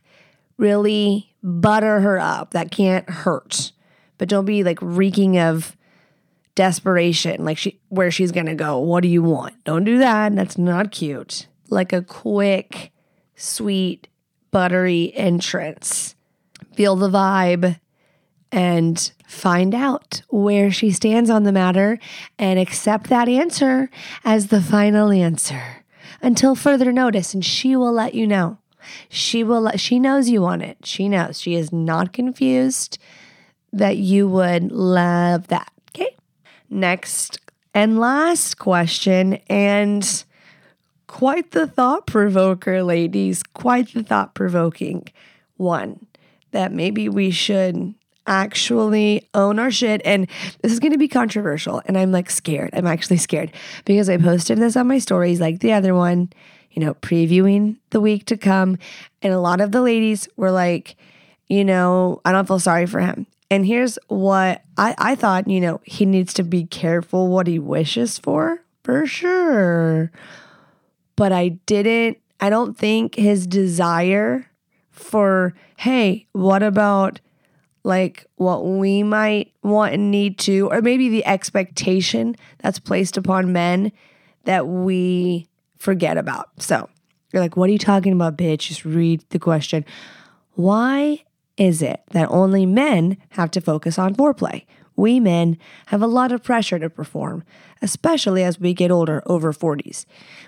[0.58, 2.52] Really butter her up.
[2.52, 3.74] That can't hurt
[4.18, 5.76] but don't be like reeking of
[6.56, 8.80] desperation, like she where she's gonna go.
[8.80, 9.64] What do you want?
[9.64, 10.36] Don't do that.
[10.36, 11.48] That's not cute.
[11.70, 12.92] Like a quick,
[13.36, 14.08] sweet,
[14.52, 16.16] buttery entrance.
[16.76, 17.80] Feel the vibe
[18.52, 21.98] and find out where she stands on the matter
[22.38, 23.90] and accept that answer
[24.24, 25.84] as the final answer
[26.22, 28.60] until further notice and she will let you know.
[29.10, 30.86] She will let, she knows you want it.
[30.86, 31.40] She knows.
[31.40, 33.00] She is not confused
[33.72, 35.73] that you would love that.
[36.74, 37.40] Next
[37.76, 40.24] and last question and
[41.06, 45.08] quite the thought provoker ladies, quite the thought provoking
[45.58, 46.08] one
[46.50, 47.94] that maybe we should
[48.26, 50.02] actually own our shit.
[50.04, 50.28] And
[50.64, 51.80] this is going to be controversial.
[51.86, 52.72] And I'm like scared.
[52.74, 53.52] I'm actually scared
[53.86, 56.34] because I posted this on my stories like the other one,
[56.72, 58.80] you know, previewing the week to come.
[59.22, 60.96] And a lot of the ladies were like,
[61.48, 63.28] you know, I don't feel sorry for him.
[63.54, 67.60] And here's what I, I thought, you know, he needs to be careful what he
[67.60, 70.12] wishes for, for sure.
[71.16, 74.50] But I didn't, I don't think his desire
[74.90, 77.20] for, hey, what about
[77.84, 83.54] like what we might want and need to, or maybe the expectation that's placed upon
[83.54, 83.92] men
[84.46, 86.50] that we forget about.
[86.58, 86.90] So
[87.32, 88.70] you're like, what are you talking about, bitch?
[88.70, 89.86] Just read the question.
[90.54, 91.24] Why
[91.58, 94.66] is it that only men have to focus on foreplay?
[94.96, 97.44] We men have a lot of pressure to perform,
[97.82, 100.06] especially as we get older, over 40s.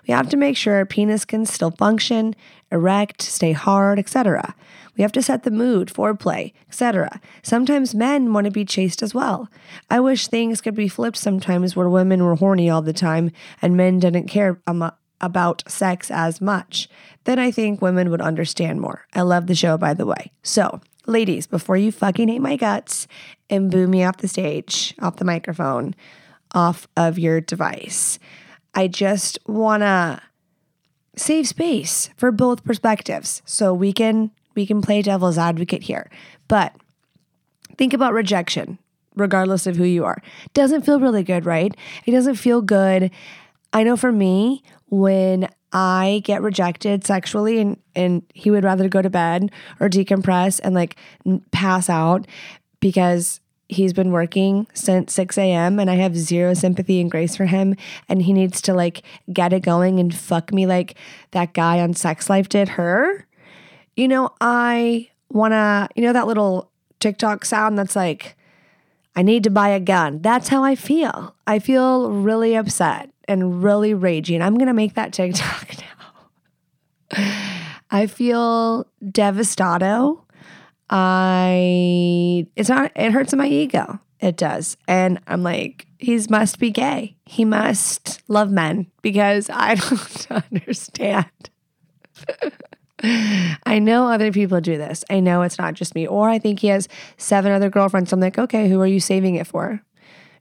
[0.07, 2.35] We have to make sure our penis can still function,
[2.71, 4.53] erect, stay hard, etc.
[4.95, 7.19] We have to set the mood, foreplay, etc.
[7.41, 9.49] Sometimes men want to be chased as well.
[9.89, 13.75] I wish things could be flipped sometimes where women were horny all the time and
[13.75, 16.87] men didn't care about sex as much.
[17.23, 19.07] Then I think women would understand more.
[19.13, 20.31] I love the show, by the way.
[20.43, 23.07] So, ladies, before you fucking hate my guts
[23.49, 25.95] and boo me off the stage, off the microphone,
[26.53, 28.19] off of your device,
[28.73, 30.21] I just want to
[31.15, 36.09] save space for both perspectives so we can we can play devil's advocate here.
[36.47, 36.73] But
[37.77, 38.79] think about rejection
[39.15, 40.21] regardless of who you are.
[40.53, 41.75] Doesn't feel really good, right?
[42.05, 43.11] It doesn't feel good.
[43.73, 49.01] I know for me when I get rejected sexually and and he would rather go
[49.01, 50.95] to bed or decompress and like
[51.51, 52.25] pass out
[52.79, 55.79] because he's been working since 6 a.m.
[55.79, 57.75] and I have zero sympathy and grace for him.
[58.07, 60.95] And he needs to like get it going and fuck me like
[61.31, 63.25] that guy on Sex Life did her.
[63.97, 68.38] You know, I wanna, you know, that little TikTok sound that's like,
[69.15, 70.21] I need to buy a gun.
[70.21, 71.35] That's how I feel.
[71.47, 74.41] I feel really upset and really raging.
[74.41, 75.69] I'm gonna make that TikTok
[77.11, 77.25] now.
[77.91, 80.25] I feel devastado
[80.89, 83.99] I it's not it hurts my ego.
[84.19, 84.77] It does.
[84.88, 87.15] And I'm like, he must be gay.
[87.25, 89.75] He must love men because I
[90.29, 91.25] don't understand.
[93.03, 95.03] I know other people do this.
[95.09, 96.07] I know it's not just me.
[96.07, 98.13] Or I think he has seven other girlfriends.
[98.13, 99.81] I'm like, okay, who are you saving it for?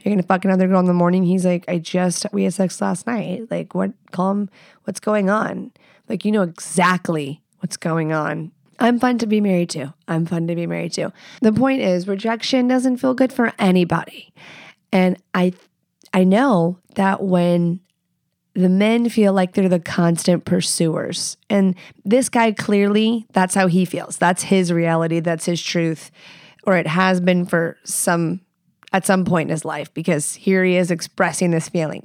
[0.05, 1.25] You're gonna fuck another girl in the morning.
[1.25, 3.51] He's like, I just we had sex last night.
[3.51, 3.93] Like, what?
[4.11, 4.51] Call him.
[4.85, 5.73] What's going on?
[6.09, 8.53] Like, you know exactly what's going on.
[8.79, 9.95] I'm fun to be married to.
[10.07, 11.13] I'm fun to be married to.
[11.41, 14.35] The point is rejection doesn't feel good for anybody.
[14.93, 15.55] And I
[16.13, 17.81] I know that when
[18.53, 21.39] the men feel like they're the constant pursuers.
[21.49, 24.19] And this guy clearly that's how he feels.
[24.19, 26.11] That's his reality, that's his truth
[26.67, 28.41] or it has been for some
[28.95, 32.05] at some point in his life because here he is expressing this feeling.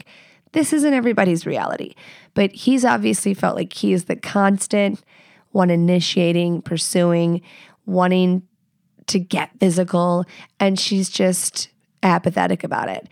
[0.54, 1.93] This isn't everybody's reality,
[2.34, 5.02] but he's obviously felt like he is the constant
[5.52, 7.41] one initiating, pursuing,
[7.86, 8.41] wanting
[9.06, 10.25] to get physical,
[10.60, 11.69] and she's just
[12.02, 13.08] apathetic about it.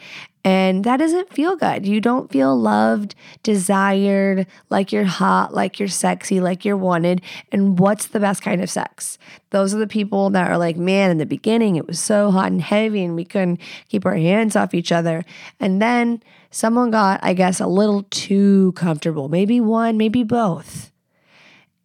[0.47, 1.85] And that doesn't feel good.
[1.85, 7.21] You don't feel loved, desired, like you're hot, like you're sexy, like you're wanted.
[7.51, 9.17] And what's the best kind of sex?
[9.49, 12.49] Those are the people that are like, man, in the beginning, it was so hot
[12.49, 15.25] and heavy and we couldn't keep our hands off each other.
[15.59, 19.27] And then someone got, I guess, a little too comfortable.
[19.27, 20.93] Maybe one, maybe both.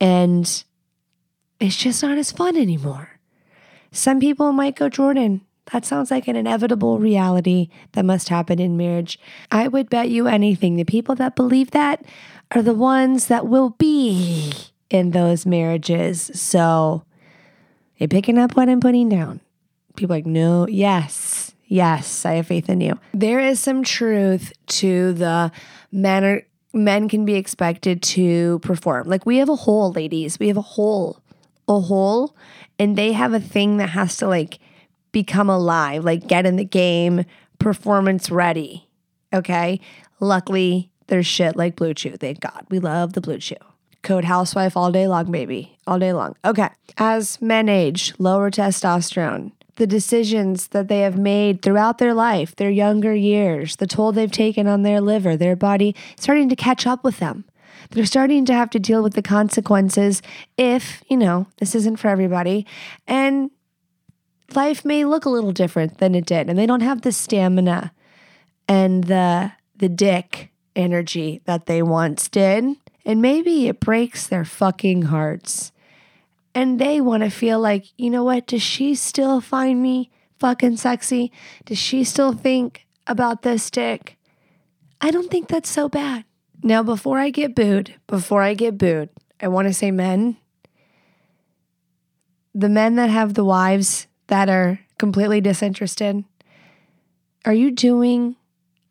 [0.01, 0.45] And
[1.59, 3.19] it's just not as fun anymore.
[3.91, 5.41] Some people might go, Jordan,
[5.71, 9.19] that sounds like an inevitable reality that must happen in marriage.
[9.51, 12.05] I would bet you anything the people that believe that
[12.51, 14.53] are the ones that will be
[14.91, 16.31] in those marriages.
[16.35, 17.05] So,
[17.97, 19.41] you picking up what I'm putting down?
[19.97, 22.99] People like, no, yes, yes, I have faith in you.
[23.15, 25.53] There is some truth to the
[25.93, 26.43] manner
[26.75, 29.09] men can be expected to perform.
[29.09, 30.39] Like we have a hole, ladies.
[30.39, 31.21] We have a hole,
[31.69, 32.35] a hole,
[32.79, 34.59] and they have a thing that has to like
[35.13, 37.25] become alive, like get in the game,
[37.59, 38.89] performance ready.
[39.33, 39.81] Okay.
[40.21, 42.19] Luckily, there's shit like BlueChew.
[42.19, 42.67] Thank God.
[42.71, 43.57] We love the BlueChew.
[44.03, 45.79] Code housewife all day long, baby.
[45.87, 46.35] All day long.
[46.45, 46.69] Okay.
[46.99, 52.71] As men age, lower testosterone, the decisions that they have made throughout their life, their
[52.71, 57.05] younger years, the toll they've taken on their liver, their body starting to catch up
[57.05, 57.45] with them.
[57.91, 60.23] They're starting to have to deal with the consequences
[60.57, 62.67] if, you know, this isn't for everybody.
[63.07, 63.51] And
[64.57, 66.49] life may look a little different than it did.
[66.49, 67.93] And they don't have the stamina
[68.69, 72.65] and the the dick energy that they once did.
[73.05, 75.73] And maybe it breaks their fucking hearts.
[76.55, 78.47] And they want to feel like, you know what?
[78.47, 81.33] Does she still find me fucking sexy?
[81.65, 84.17] Does she still think about this dick?
[85.01, 86.25] I don't think that's so bad.
[86.63, 89.09] Now, before I get booed, before I get booed,
[89.41, 90.37] I want to say, men,
[92.55, 96.25] the men that have the wives that are completely disinterested,
[97.45, 98.37] are you doing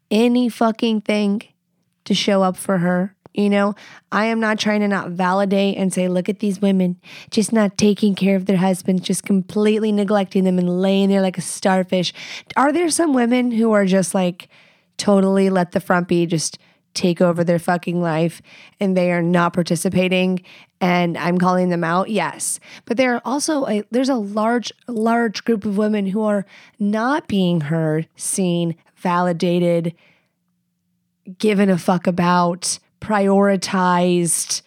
[0.09, 1.41] any fucking thing
[2.05, 3.15] to show up for her?
[3.33, 3.75] You know,
[4.11, 7.77] I am not trying to not validate and say, look at these women just not
[7.77, 12.13] taking care of their husbands, just completely neglecting them and laying there like a starfish.
[12.57, 14.49] Are there some women who are just like
[14.97, 16.57] totally let the front be just
[16.93, 18.41] take over their fucking life
[18.79, 20.43] and they are not participating
[20.81, 22.59] and I'm calling them out yes.
[22.85, 26.45] But there are also a there's a large large group of women who are
[26.79, 29.93] not being heard seen validated
[31.37, 34.63] given a fuck about prioritized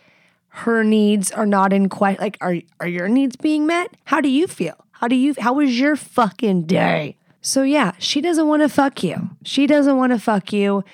[0.49, 3.97] her needs are not in question like are are your needs being met?
[4.05, 4.77] How do you feel?
[4.93, 7.17] How do you how was your fucking day?
[7.41, 9.31] So yeah she doesn't want to fuck you.
[9.43, 10.85] She doesn't want to fuck you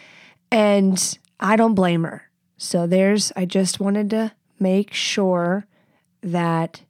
[0.51, 2.31] and I don't blame her.
[2.57, 5.67] So there's, I just wanted to make sure
[6.23, 6.83] that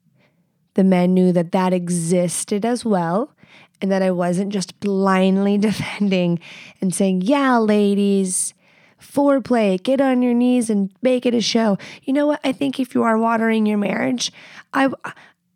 [0.74, 3.34] the men knew that that existed as well
[3.80, 6.40] and that I wasn't just blindly defending
[6.80, 8.54] and saying, yeah, ladies,
[9.00, 11.78] foreplay, get on your knees and make it a show.
[12.02, 12.40] You know what?
[12.44, 14.32] I think if you are watering your marriage,
[14.72, 14.90] I.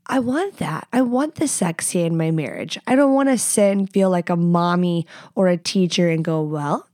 [0.07, 0.87] I want that.
[0.93, 2.79] I want the sexy in my marriage.
[2.87, 6.43] I don't want to sit and feel like a mommy or a teacher and go,
[6.43, 6.87] well,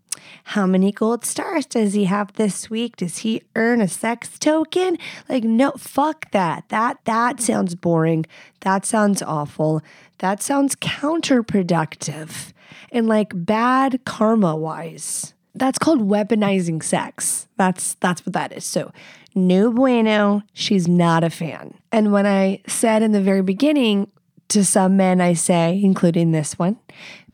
[0.45, 2.97] how many gold stars does he have this week?
[2.97, 4.99] Does he earn a sex token?
[5.29, 6.69] Like no fuck that.
[6.69, 8.27] That that sounds boring.
[8.61, 9.83] That sounds awful.
[10.19, 12.53] That sounds counterproductive
[12.93, 15.35] and like bad karma wise.
[15.55, 17.49] That's called weaponizing sex.
[17.57, 18.65] That's that's what that is.
[18.65, 18.93] So
[19.35, 21.75] no bueno, she's not a fan.
[21.93, 24.11] And when I said in the very beginning
[24.49, 26.77] to some men, I say, including this one,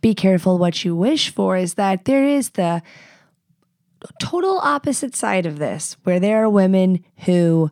[0.06, 2.80] be careful what you wish for is that there is the
[4.20, 7.68] total opposite side of this, where there are women who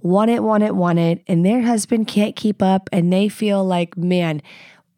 [0.00, 3.62] want it, want it, want it, and their husband can't keep up, and they feel
[3.62, 4.40] like, man,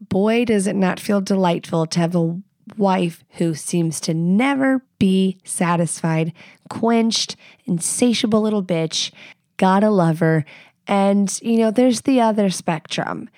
[0.00, 2.40] boy, does it not feel delightful to have a
[2.76, 6.32] wife who seems to never be satisfied,
[6.68, 7.34] quenched,
[7.64, 9.10] insatiable little bitch.
[9.56, 10.44] Gotta love her.
[10.86, 13.28] And, you know, there's the other spectrum.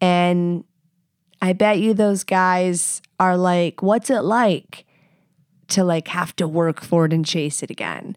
[0.00, 0.64] And
[1.40, 4.84] I bet you those guys are like, what's it like
[5.68, 8.16] to like have to work for it and chase it again?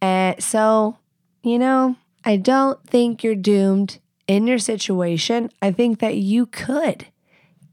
[0.00, 0.98] And so,
[1.42, 5.50] you know, I don't think you're doomed in your situation.
[5.62, 7.06] I think that you could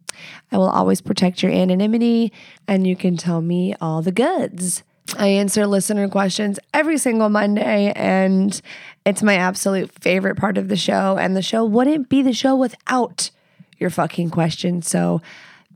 [0.50, 2.32] I will always protect your anonymity
[2.66, 4.84] and you can tell me all the goods.
[5.18, 8.60] I answer listener questions every single Monday, and
[9.04, 11.16] it's my absolute favorite part of the show.
[11.18, 13.30] And the show wouldn't be the show without
[13.78, 14.88] your fucking questions.
[14.88, 15.22] So,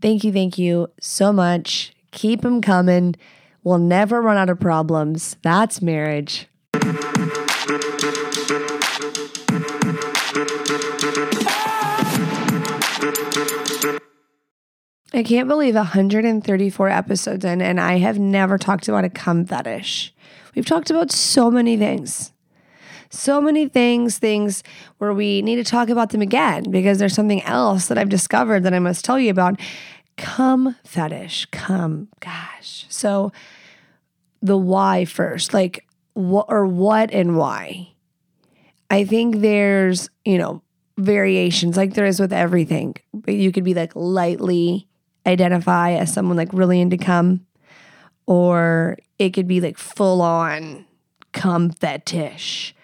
[0.01, 1.93] thank you, thank you so much.
[2.11, 3.17] Keep them coming.
[3.63, 5.37] We'll never run out of problems.
[5.43, 6.49] That's marriage.
[15.15, 20.13] I can't believe 134 episodes in, and I have never talked about a cum fetish.
[20.55, 22.34] We've talked about so many things.
[23.15, 24.63] So many things, things
[24.99, 28.65] where we need to talk about them again because there's something else that I've discovered
[28.65, 29.61] that I must tell you about.
[30.17, 32.87] Cum fetish, come, gosh.
[32.89, 33.33] So,
[34.43, 37.89] the why first, like what or what and why.
[38.91, 40.63] I think there's, you know,
[40.99, 42.95] variations like there is with everything.
[43.13, 44.87] But you could be like lightly
[45.27, 47.47] identify as someone like really into cum,
[48.27, 50.85] or it could be like full on
[51.33, 52.75] cum fetish.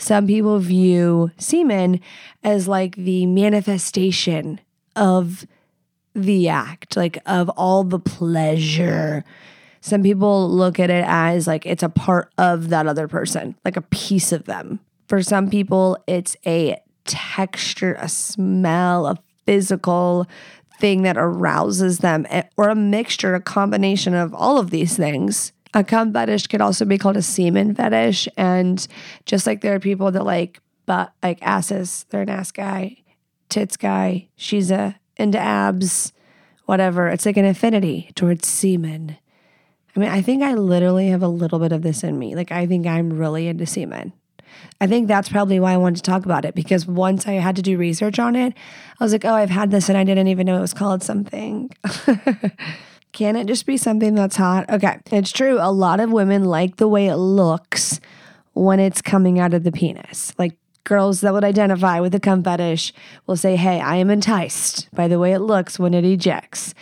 [0.00, 2.00] Some people view semen
[2.42, 4.58] as like the manifestation
[4.96, 5.46] of
[6.14, 9.24] the act, like of all the pleasure.
[9.82, 13.76] Some people look at it as like it's a part of that other person, like
[13.76, 14.80] a piece of them.
[15.06, 20.26] For some people, it's a texture, a smell, a physical
[20.78, 25.52] thing that arouses them, eh, or a mixture, a combination of all of these things.
[25.72, 28.28] A cum fetish could also be called a semen fetish.
[28.36, 28.86] And
[29.24, 32.96] just like there are people that like but like asses, they're an ass guy,
[33.48, 36.12] tits guy, she's a into abs,
[36.66, 37.08] whatever.
[37.08, 39.16] It's like an affinity towards semen.
[39.94, 42.34] I mean, I think I literally have a little bit of this in me.
[42.34, 44.12] Like I think I'm really into semen.
[44.80, 47.56] I think that's probably why I wanted to talk about it because once I had
[47.56, 48.54] to do research on it,
[48.98, 51.02] I was like, oh, I've had this and I didn't even know it was called
[51.02, 51.70] something.
[53.12, 54.68] Can it just be something that's hot?
[54.70, 55.58] Okay, it's true.
[55.60, 58.00] A lot of women like the way it looks
[58.52, 60.32] when it's coming out of the penis.
[60.38, 62.92] Like girls that would identify with the cum fetish
[63.26, 66.74] will say, hey, I am enticed by the way it looks when it ejects.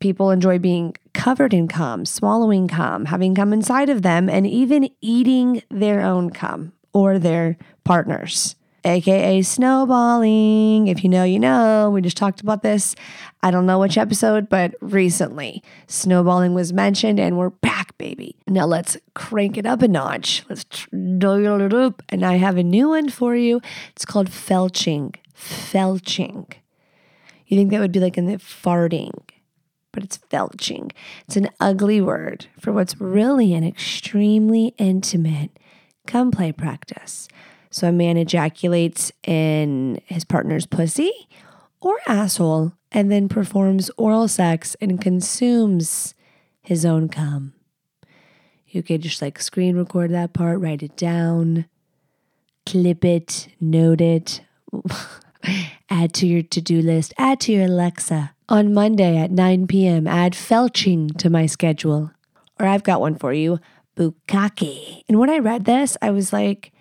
[0.00, 4.88] People enjoy being covered in cum, swallowing cum, having cum inside of them, and even
[5.00, 10.88] eating their own cum or their partners, aka snowballing.
[10.88, 11.90] If you know, you know.
[11.90, 12.94] We just talked about this.
[13.42, 18.36] I don't know which episode, but recently snowballing was mentioned, and we're back, baby.
[18.46, 20.44] Now let's crank it up a notch.
[20.48, 20.86] Let's
[21.18, 22.02] dial it up.
[22.08, 23.60] And I have a new one for you.
[23.92, 25.14] It's called felching.
[25.34, 26.52] Felching.
[27.46, 29.18] You think that would be like in the farting,
[29.92, 30.92] but it's felching.
[31.26, 35.50] It's an ugly word for what's really an extremely intimate
[36.06, 37.28] come play practice.
[37.70, 41.12] So a man ejaculates in his partner's pussy
[41.80, 46.14] or asshole and then performs oral sex and consumes
[46.60, 47.54] his own cum.
[48.66, 51.66] You could just like screen record that part, write it down,
[52.66, 54.42] clip it, note it,
[55.90, 58.32] add to your to do list, add to your Alexa.
[58.48, 62.10] On Monday at 9 p.m., add felching to my schedule.
[62.58, 63.60] Or I've got one for you
[63.96, 65.02] bukkake.
[65.08, 66.72] And when I read this, I was like,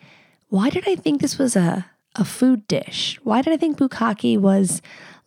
[0.50, 1.86] why did I think this was a,
[2.16, 3.20] a food dish?
[3.24, 4.82] Why did I think bukkake was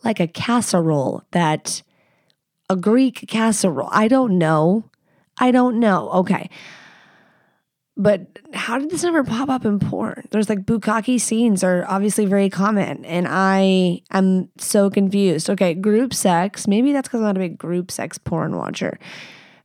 [0.04, 1.82] like a casserole that
[2.68, 3.88] a Greek casserole?
[3.92, 4.90] I don't know.
[5.38, 6.10] I don't know.
[6.10, 6.50] Okay.
[7.96, 10.26] But how did this never pop up in porn?
[10.30, 15.50] There's like bukkake scenes are obviously very common, and I am so confused.
[15.50, 16.66] Okay, group sex.
[16.66, 18.98] Maybe that's because I'm not a big group sex porn watcher.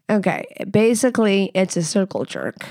[0.10, 2.68] Okay, basically, it's a circle jerk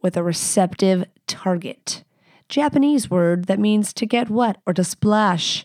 [0.00, 2.04] with a receptive target.
[2.50, 5.64] Japanese word that means to get wet or to splash.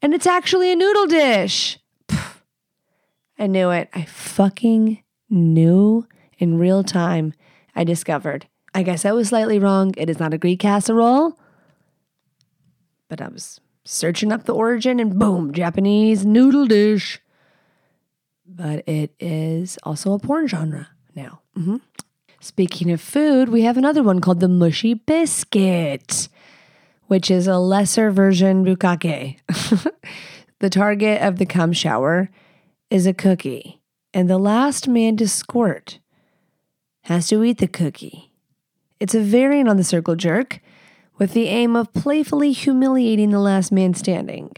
[0.00, 1.78] And it's actually a noodle dish.
[3.38, 3.88] I knew it.
[3.92, 6.06] I fucking knew
[6.38, 7.32] in real time.
[7.74, 8.46] I discovered.
[8.74, 9.94] I guess I was slightly wrong.
[9.96, 11.38] It is not a Greek casserole.
[13.08, 17.20] But I was searching up the origin and boom, Japanese noodle dish
[18.54, 21.40] but it is also a porn genre now.
[21.56, 21.76] Mm-hmm.
[22.42, 26.28] Speaking of food, we have another one called the mushy biscuit,
[27.06, 29.38] which is a lesser version bukkake.
[30.58, 32.30] the target of the cum shower
[32.90, 33.80] is a cookie,
[34.12, 36.00] and the last man to squirt
[37.02, 38.32] has to eat the cookie.
[38.98, 40.58] It's a variant on the circle jerk
[41.18, 44.50] with the aim of playfully humiliating the last man standing.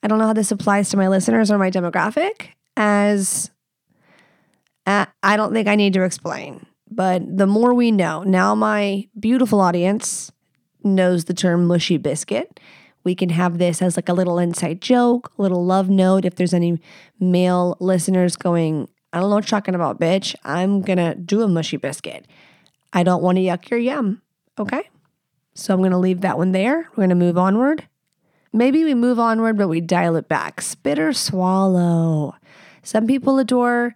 [0.00, 3.50] I don't know how this applies to my listeners or my demographic, as
[4.86, 6.64] uh, I don't think I need to explain,
[6.94, 10.30] but the more we know, now my beautiful audience,
[10.84, 12.60] knows the term mushy biscuit.
[13.04, 16.24] We can have this as like a little inside joke, a little love note.
[16.24, 16.80] If there's any
[17.18, 20.34] male listeners going, I don't know what you're talking about, bitch.
[20.44, 22.26] I'm to do a mushy biscuit.
[22.92, 24.22] I don't want to yuck your yum.
[24.58, 24.88] Okay.
[25.54, 26.88] So I'm to leave that one there.
[26.96, 27.86] We're to move onward.
[28.52, 30.60] Maybe we move onward, but we dial it back.
[30.60, 32.36] Spit or swallow.
[32.82, 33.94] Some people adore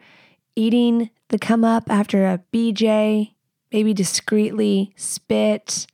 [0.56, 3.34] eating the come up after a BJ,
[3.72, 5.86] maybe discreetly spit.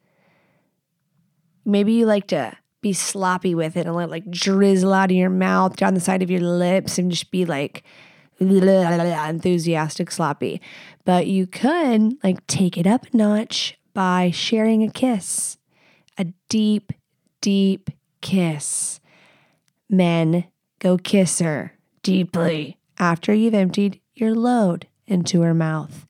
[1.65, 5.31] Maybe you like to be sloppy with it and let like drizzle out of your
[5.31, 7.83] mouth down the side of your lips and just be like
[8.39, 10.61] enthusiastic sloppy.
[11.05, 15.57] But you could like take it up a notch by sharing a kiss,
[16.19, 16.93] a deep,
[17.41, 19.01] deep kiss.
[19.89, 20.45] Men,
[20.79, 21.73] go kiss her
[22.03, 26.07] deeply after you've emptied your load into her mouth.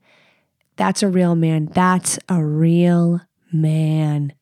[0.76, 1.66] That's a real man.
[1.66, 3.20] That's a real
[3.52, 4.32] man.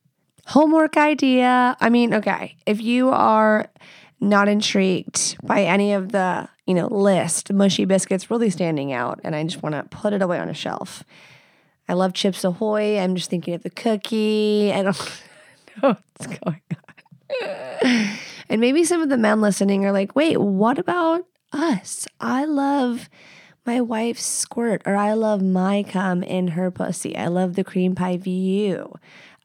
[0.46, 1.76] Homework idea.
[1.80, 3.70] I mean, okay, if you are
[4.20, 9.34] not intrigued by any of the, you know, list, mushy biscuits really standing out, and
[9.34, 11.04] I just want to put it away on a shelf.
[11.88, 12.98] I love Chips Ahoy.
[12.98, 14.72] I'm just thinking of the cookie.
[14.72, 14.96] I don't
[15.82, 16.62] know what's going
[17.42, 18.16] on.
[18.48, 22.06] and maybe some of the men listening are like, wait, what about us?
[22.20, 23.10] I love
[23.64, 27.16] my wife's squirt, or I love my cum in her pussy.
[27.16, 28.94] I love the cream pie view.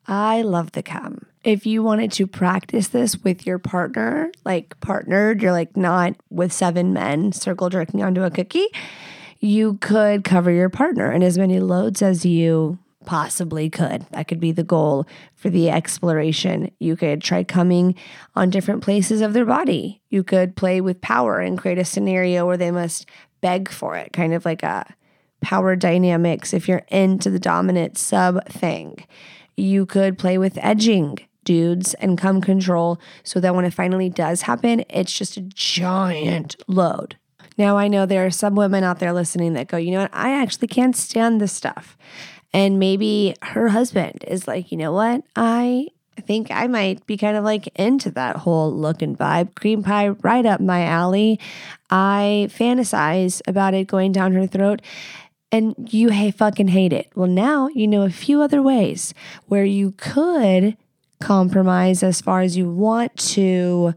[0.07, 1.25] I love the cum.
[1.43, 6.51] If you wanted to practice this with your partner, like partnered, you're like not with
[6.51, 8.67] seven men circle jerking onto a cookie,
[9.39, 14.05] you could cover your partner in as many loads as you possibly could.
[14.11, 16.71] That could be the goal for the exploration.
[16.79, 17.95] You could try coming
[18.35, 20.01] on different places of their body.
[20.09, 23.07] You could play with power and create a scenario where they must
[23.47, 24.85] beg for it, kind of like a
[25.39, 29.05] power dynamics if you're into the dominant sub thing
[29.55, 34.41] you could play with edging dudes and come control so that when it finally does
[34.43, 37.17] happen, it's just a giant load.
[37.57, 40.13] Now, I know there are some women out there listening that go, you know what,
[40.13, 41.97] I actually can't stand this stuff.
[42.53, 45.87] And maybe her husband is like, you know what, I
[46.21, 49.55] think I might be kind of like into that whole look and vibe.
[49.55, 51.39] Cream pie, right up my alley.
[51.89, 54.81] I fantasize about it going down her throat
[55.51, 57.09] and you hey, fucking hate it.
[57.15, 59.13] Well, now you know a few other ways
[59.47, 60.77] where you could
[61.19, 63.93] compromise as far as you want to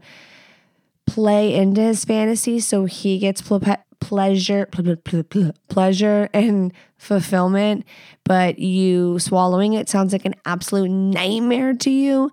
[1.05, 3.41] play into his fantasy so he gets
[4.01, 4.67] pleasure
[5.69, 7.85] pleasure and fulfillment
[8.25, 12.29] but you swallowing it sounds like an absolute nightmare to you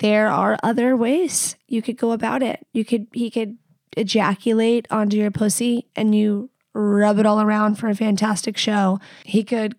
[0.00, 3.56] there are other ways you could go about it you could he could
[3.96, 8.98] ejaculate onto your pussy and you rub it all around for a fantastic show.
[9.24, 9.76] He could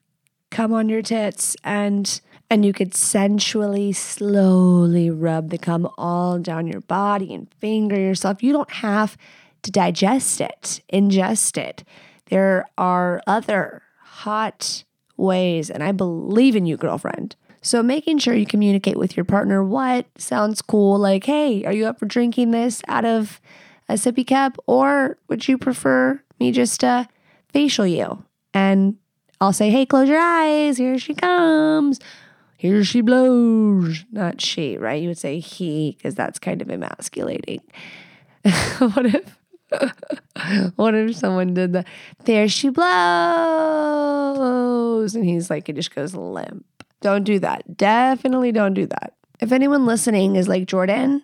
[0.50, 6.68] come on your tits and and you could sensually slowly rub the cum all down
[6.68, 8.44] your body and finger yourself.
[8.44, 9.18] You don't have
[9.64, 11.84] to digest it, ingest it.
[12.28, 14.84] There are other hot
[15.18, 17.36] ways and I believe in you, girlfriend.
[17.62, 21.86] So making sure you communicate with your partner what sounds cool like, "Hey, are you
[21.86, 23.40] up for drinking this out of
[23.90, 27.06] a sippy cup or would you prefer me just uh,
[27.50, 28.24] facial you.
[28.54, 28.98] And
[29.40, 30.78] I'll say, hey, close your eyes.
[30.78, 32.00] Here she comes.
[32.58, 34.06] Here she blows.
[34.12, 35.02] Not she, right?
[35.02, 37.62] You would say he because that's kind of emasculating.
[38.80, 39.38] what if?
[40.76, 41.88] what if someone did that?
[42.26, 42.94] There she blows.
[45.16, 46.66] And he's like, it just goes limp.
[47.02, 47.78] Don't do that.
[47.78, 49.14] Definitely don't do that.
[49.40, 51.22] If anyone listening is like Jordan,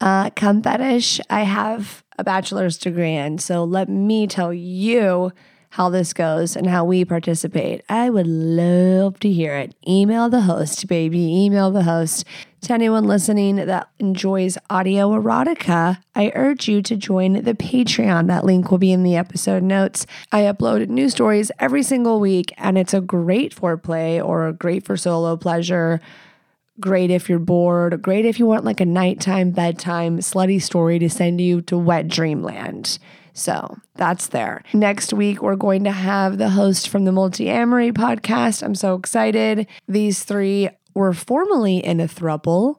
[0.00, 3.38] uh, fetish, I have a bachelor's degree in.
[3.38, 5.32] So let me tell you
[5.70, 7.82] how this goes and how we participate.
[7.88, 9.74] I would love to hear it.
[9.86, 11.20] Email the host, baby.
[11.20, 12.24] Email the host.
[12.62, 18.26] To anyone listening that enjoys audio erotica, I urge you to join the Patreon.
[18.26, 20.06] That link will be in the episode notes.
[20.32, 24.96] I upload new stories every single week, and it's a great foreplay or great for
[24.96, 26.00] solo pleasure
[26.80, 28.00] Great if you're bored.
[28.02, 32.06] Great if you want like a nighttime, bedtime, slutty story to send you to wet
[32.06, 32.98] dreamland.
[33.32, 34.62] So that's there.
[34.72, 38.62] Next week, we're going to have the host from the Multiamory podcast.
[38.62, 39.66] I'm so excited.
[39.88, 42.74] These three were formerly in a throuple,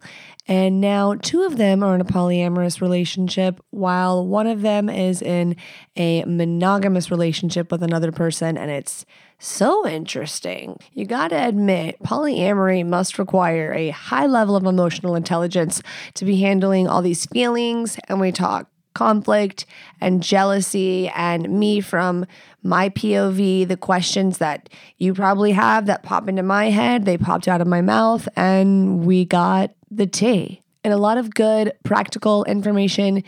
[0.46, 5.22] and now two of them are in a polyamorous relationship, while one of them is
[5.22, 5.56] in
[5.96, 9.06] a monogamous relationship with another person, and it's
[9.38, 10.78] so interesting.
[10.92, 15.82] You got to admit, polyamory must require a high level of emotional intelligence
[16.16, 17.98] to be handling all these feelings.
[18.10, 19.66] And we talk conflict
[20.02, 22.26] and jealousy, and me from
[22.64, 27.48] my POV, the questions that you probably have that pop into my head, they popped
[27.48, 30.62] out of my mouth, and we got the tea.
[30.84, 33.24] And a lot of good practical information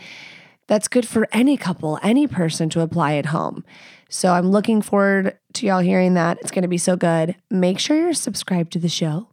[0.66, 3.64] that's good for any couple, any person to apply at home.
[4.08, 6.38] So I'm looking forward to y'all hearing that.
[6.40, 7.34] It's going to be so good.
[7.50, 9.28] Make sure you're subscribed to the show.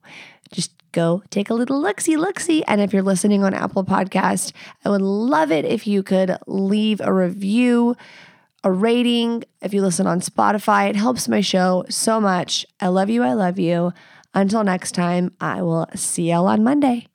[0.52, 2.64] Just go take a little look see, look see.
[2.64, 7.02] And if you're listening on Apple Podcast, I would love it if you could leave
[7.02, 7.96] a review,
[8.64, 9.44] a rating.
[9.62, 12.66] If you listen on Spotify, it helps my show so much.
[12.80, 13.24] I love you.
[13.24, 13.94] I love you.
[14.34, 17.08] Until next time, I will see y'all on Monday.